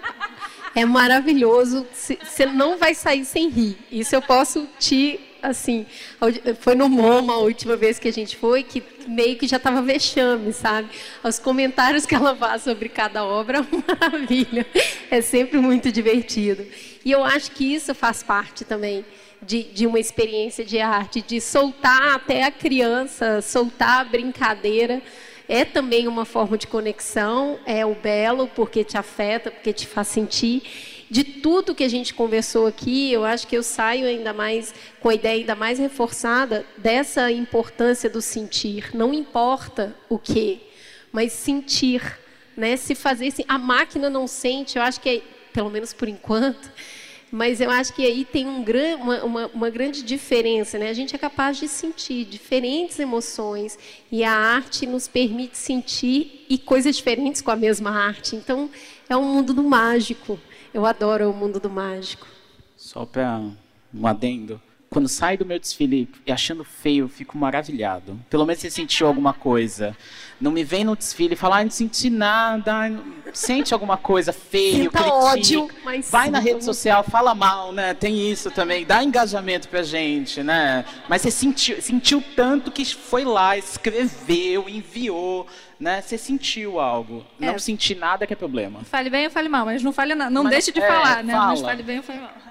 [0.75, 3.79] É maravilhoso, você não vai sair sem rir.
[3.91, 5.87] Isso eu posso te assim,
[6.61, 9.81] foi no MoMA a última vez que a gente foi, que meio que já estava
[9.83, 10.89] vexame, sabe?
[11.23, 13.67] Os comentários que ela faz sobre cada obra,
[14.01, 14.67] maravilha.
[15.11, 16.67] É sempre muito divertido.
[17.05, 19.05] E eu acho que isso faz parte também
[19.43, 25.03] de, de uma experiência de arte, de soltar até a criança, soltar a brincadeira
[25.49, 30.09] é também uma forma de conexão, é o belo porque te afeta, porque te faz
[30.09, 30.63] sentir.
[31.11, 35.09] De tudo que a gente conversou aqui, eu acho que eu saio ainda mais com
[35.09, 38.91] a ideia ainda mais reforçada dessa importância do sentir.
[38.95, 40.61] Não importa o que,
[41.11, 42.03] mas sentir,
[42.57, 42.77] né?
[42.77, 46.71] Se fazer assim, a máquina não sente, eu acho que é, pelo menos por enquanto,
[47.31, 50.79] mas eu acho que aí tem um gran, uma, uma, uma, grande diferença.
[50.79, 50.89] Né?
[50.89, 53.79] A gente é capaz de sentir diferentes emoções
[54.11, 58.35] e a arte nos permite sentir e coisas diferentes com a mesma arte.
[58.35, 58.71] Então,
[59.09, 60.41] é um mundo do mágico.
[60.73, 62.27] Eu adoro o mundo do mágico.
[62.77, 63.41] Só para
[63.93, 64.61] um adendo.
[64.91, 68.19] Quando sai do meu desfile achando feio, eu fico maravilhado.
[68.31, 69.95] Pelo menos você sentiu alguma coisa.
[70.41, 72.73] Não me vem no desfile e fala, ah, não senti nada.
[73.35, 75.15] Sente alguma coisa feio, Sinta critica.
[75.15, 77.93] ódio, mas Vai na rede social, fala mal, né?
[77.93, 78.87] Tem isso também.
[78.87, 80.87] Dá engajamento pra gente, né?
[81.07, 85.47] Mas você sentiu, sentiu tanto que foi lá, escreveu, enviou,
[85.79, 86.01] né?
[86.01, 87.25] Você sentiu algo.
[87.41, 87.47] É.
[87.47, 88.81] Não sentir nada que é problema.
[88.85, 90.31] Fale bem ou fale mal, mas não fale nada.
[90.31, 91.33] Não mas, deixe de é, falar, né?
[91.33, 91.47] Fala.
[91.49, 92.33] Mas fale bem ou fale mal.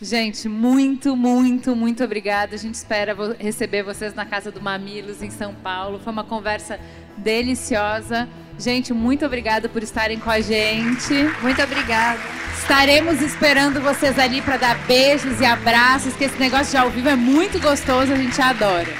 [0.00, 2.56] Gente, muito, muito, muito obrigada.
[2.56, 6.00] A gente espera receber vocês na Casa do Mamilos, em São Paulo.
[6.00, 6.78] Foi uma conversa
[7.16, 8.28] deliciosa.
[8.58, 11.14] Gente, muito obrigada por estarem com a gente.
[11.40, 12.20] Muito obrigada.
[12.58, 17.08] Estaremos esperando vocês ali para dar beijos e abraços, que esse negócio de ao vivo
[17.08, 18.92] é muito gostoso, a gente adora.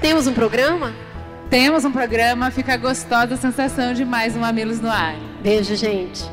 [0.00, 1.03] Temos um programa?
[1.50, 5.14] Temos um programa, fica gostosa a sensação de mais um Mamilos no ar.
[5.42, 6.24] Beijo, gente.